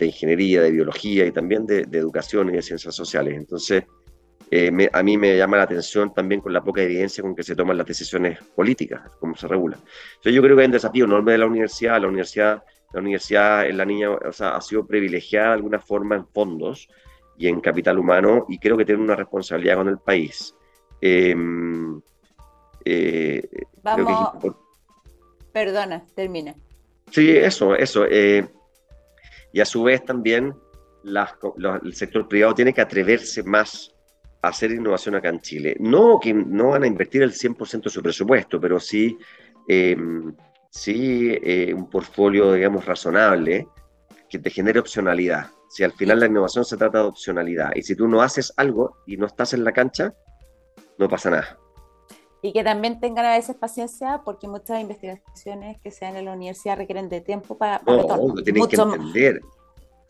ingeniería, 0.00 0.62
de 0.62 0.70
biología 0.70 1.26
y 1.26 1.32
también 1.32 1.66
de, 1.66 1.86
educación 1.92 2.48
y 2.48 2.52
de 2.52 2.62
ciencias 2.62 2.94
sociales. 2.94 3.34
Entonces, 3.36 3.84
eh, 4.50 4.88
a 4.92 5.02
mí 5.02 5.18
me 5.18 5.36
llama 5.36 5.58
la 5.58 5.64
atención 5.64 6.14
también 6.14 6.40
con 6.40 6.52
la 6.52 6.64
poca 6.64 6.82
evidencia 6.82 7.22
con 7.22 7.34
que 7.34 7.42
se 7.42 7.54
toman 7.54 7.76
las 7.76 7.86
decisiones 7.86 8.38
políticas, 8.54 9.02
cómo 9.20 9.36
se 9.36 9.46
regula. 9.46 9.76
Entonces, 9.76 10.32
yo 10.32 10.42
creo 10.42 10.56
que 10.56 10.62
hay 10.62 10.66
un 10.66 10.72
desafío 10.72 11.04
enorme 11.04 11.32
de 11.32 11.38
la 11.38 11.46
universidad. 11.46 12.00
La 12.00 12.08
universidad, 12.08 12.64
la 12.94 13.00
universidad 13.00 13.66
en 13.66 13.76
la 13.76 13.84
niña 13.84 14.10
o 14.10 14.32
sea, 14.32 14.56
ha 14.56 14.60
sido 14.62 14.86
privilegiada 14.86 15.48
de 15.48 15.54
alguna 15.54 15.78
forma 15.78 16.16
en 16.16 16.26
fondos 16.26 16.88
y 17.36 17.48
en 17.48 17.60
capital 17.60 17.98
humano 17.98 18.46
y 18.48 18.58
creo 18.58 18.78
que 18.78 18.86
tiene 18.86 19.02
una 19.02 19.16
responsabilidad 19.16 19.76
con 19.76 19.88
el 19.88 19.98
país. 19.98 20.54
Em, 21.02 22.00
eh, 22.82 23.46
Vamos. 23.82 24.65
Perdona, 25.56 26.04
termina. 26.14 26.54
Sí, 27.10 27.30
eso, 27.30 27.74
eso. 27.74 28.04
Eh, 28.10 28.46
y 29.54 29.60
a 29.62 29.64
su 29.64 29.84
vez 29.84 30.04
también 30.04 30.54
el 31.02 31.94
sector 31.94 32.28
privado 32.28 32.54
tiene 32.54 32.74
que 32.74 32.82
atreverse 32.82 33.42
más 33.42 33.90
a 34.42 34.48
hacer 34.48 34.72
innovación 34.72 35.14
acá 35.14 35.30
en 35.30 35.40
Chile. 35.40 35.74
No 35.80 36.20
que 36.20 36.34
no 36.34 36.72
van 36.72 36.82
a 36.82 36.86
invertir 36.86 37.22
el 37.22 37.32
100% 37.32 37.84
de 37.84 37.88
su 37.88 38.02
presupuesto, 38.02 38.60
pero 38.60 38.78
sí, 38.78 39.16
em, 39.66 40.36
sí 40.68 41.38
eh, 41.42 41.72
un 41.72 41.88
portfolio, 41.88 42.52
digamos, 42.52 42.84
razonable 42.84 43.66
que 44.28 44.38
te 44.38 44.50
genere 44.50 44.78
opcionalidad. 44.78 45.46
Si 45.70 45.82
al 45.82 45.92
final 45.92 46.20
la 46.20 46.26
innovación 46.26 46.66
se 46.66 46.76
trata 46.76 46.98
de 46.98 47.04
opcionalidad 47.04 47.70
y 47.74 47.80
si 47.80 47.96
tú 47.96 48.06
no 48.08 48.20
haces 48.20 48.52
algo 48.58 48.98
y 49.06 49.16
no 49.16 49.24
estás 49.24 49.54
en 49.54 49.64
la 49.64 49.72
cancha, 49.72 50.12
no 50.98 51.08
pasa 51.08 51.30
nada 51.30 51.58
y 52.46 52.52
que 52.52 52.62
también 52.62 53.00
tengan 53.00 53.26
a 53.26 53.36
veces 53.36 53.56
paciencia 53.56 54.22
porque 54.24 54.46
muchas 54.46 54.80
investigaciones 54.80 55.78
que 55.82 55.90
se 55.90 56.04
dan 56.04 56.16
en 56.16 56.26
la 56.26 56.32
universidad 56.32 56.76
requieren 56.76 57.08
de 57.08 57.20
tiempo 57.20 57.58
para, 57.58 57.80
para 57.80 57.98
no, 58.04 58.34
tienen 58.34 58.66
que 58.68 58.76
entender. 58.76 59.40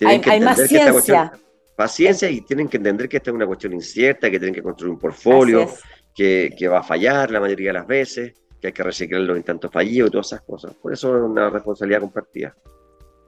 hay, 0.05 0.41
más 0.41 0.61
ciencia. 0.67 1.33
paciencia 1.75 2.29
y 2.29 2.43
tienen 2.43 2.69
que 2.69 2.77
entender 2.77 3.09
que 3.09 3.17
esta 3.17 3.31
es 3.31 3.35
una 3.35 3.47
cuestión 3.47 3.73
incierta 3.73 4.31
que 4.31 4.39
tienen 4.39 4.55
que 4.55 4.63
construir 4.63 4.93
un 4.93 4.99
portfolio 4.99 5.67
que, 6.15 6.55
que, 6.57 6.69
va 6.69 6.81
a 6.81 6.83
fallar 6.83 7.31
la 7.31 7.41
mayoría 7.41 7.71
de 7.71 7.79
las 7.79 7.87
veces 7.87 8.35
que 8.61 8.67
hay 8.67 8.73
que 8.75 8.83
reciclar 8.83 9.23
los 9.23 9.37
intentos 9.37 9.71
fallidos 9.71 10.09
y 10.09 10.13
todas 10.13 10.27
esas 10.27 10.43
cosas. 10.43 10.75
Por 10.75 10.93
eso 10.93 11.17
es 11.17 11.23
una 11.23 11.49
responsabilidad 11.49 12.01
compartida 12.01 12.55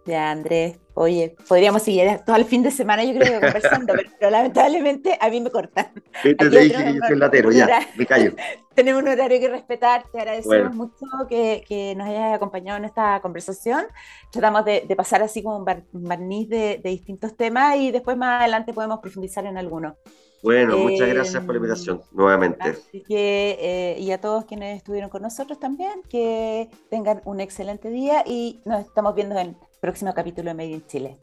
ya, 0.09 0.31
Andrés. 0.31 0.79
Oye, 0.95 1.37
podríamos 1.47 1.83
seguir 1.83 2.21
todo 2.27 2.35
el 2.35 2.45
fin 2.45 2.63
de 2.63 2.73
semana, 2.73 3.05
yo 3.05 3.17
creo, 3.17 3.41
conversando, 3.41 3.93
pero, 4.19 4.31
lamentablemente 4.31 5.17
a 5.21 5.31
mí 5.31 5.41
me 5.41 5.51
cortan. 5.51 5.93
te 6.23 6.35
dije 6.35 6.85
que 6.85 6.95
yo 6.95 7.01
soy 7.07 7.17
latero, 7.17 7.53
ya, 7.53 7.87
me 7.97 8.05
callo. 8.05 8.33
tenemos 8.75 9.03
un 9.03 9.09
horario 9.09 9.39
que 9.39 9.49
respetar, 9.49 10.05
te 10.11 10.19
agradecemos 10.19 10.75
mucho 10.75 11.07
que, 11.29 11.63
que, 11.69 11.95
nos 11.95 12.09
hayas 12.09 12.35
acompañado 12.35 12.79
en 12.79 12.85
esta 12.85 13.21
conversación. 13.21 13.85
Tratamos 14.33 14.65
de, 14.65 14.85
de 14.89 14.97
pasar 14.97 15.23
así 15.23 15.43
como 15.43 15.59
un, 15.59 15.65
barniz 15.65 16.49
de, 16.49 16.81
de, 16.83 16.91
distintos 16.91 17.37
temas 17.37 17.77
y 17.77 17.93
después 17.93 18.17
más 18.17 18.41
adelante 18.41 18.73
podemos 18.73 18.99
profundizar 18.99 19.47
en 19.47 19.57
algunos. 19.57 19.95
Bueno, 20.43 20.79
muchas 20.79 21.09
gracias 21.09 21.43
por 21.45 21.55
la 21.55 21.59
invitación 21.59 22.01
nuevamente. 22.13 22.71
Así 22.71 23.03
que, 23.03 23.59
eh, 23.61 23.97
y 23.99 24.13
a 24.13 24.21
todos 24.21 24.45
quienes 24.45 24.77
estuvieron 24.77 25.11
con 25.11 25.23
nosotros 25.23 25.59
también, 25.59 26.03
que 26.09 26.69
tengan 26.91 27.23
un 27.25 27.41
excelente 27.41 27.91
día 27.91 28.23
y 28.27 28.61
nos 28.65 28.85
estamos 28.87 29.15
viendo 29.15 29.37
en 29.39 29.57
próximo 29.81 30.13
capítulo 30.15 30.51
de 30.51 30.55
Made 30.55 30.71
in 30.71 30.87
Chile. 30.87 31.17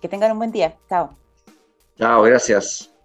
Que 0.00 0.08
tengan 0.08 0.32
un 0.32 0.38
buen 0.38 0.52
día. 0.52 0.76
Chao. 0.88 1.16
Chao, 1.96 2.22
gracias. 2.22 2.95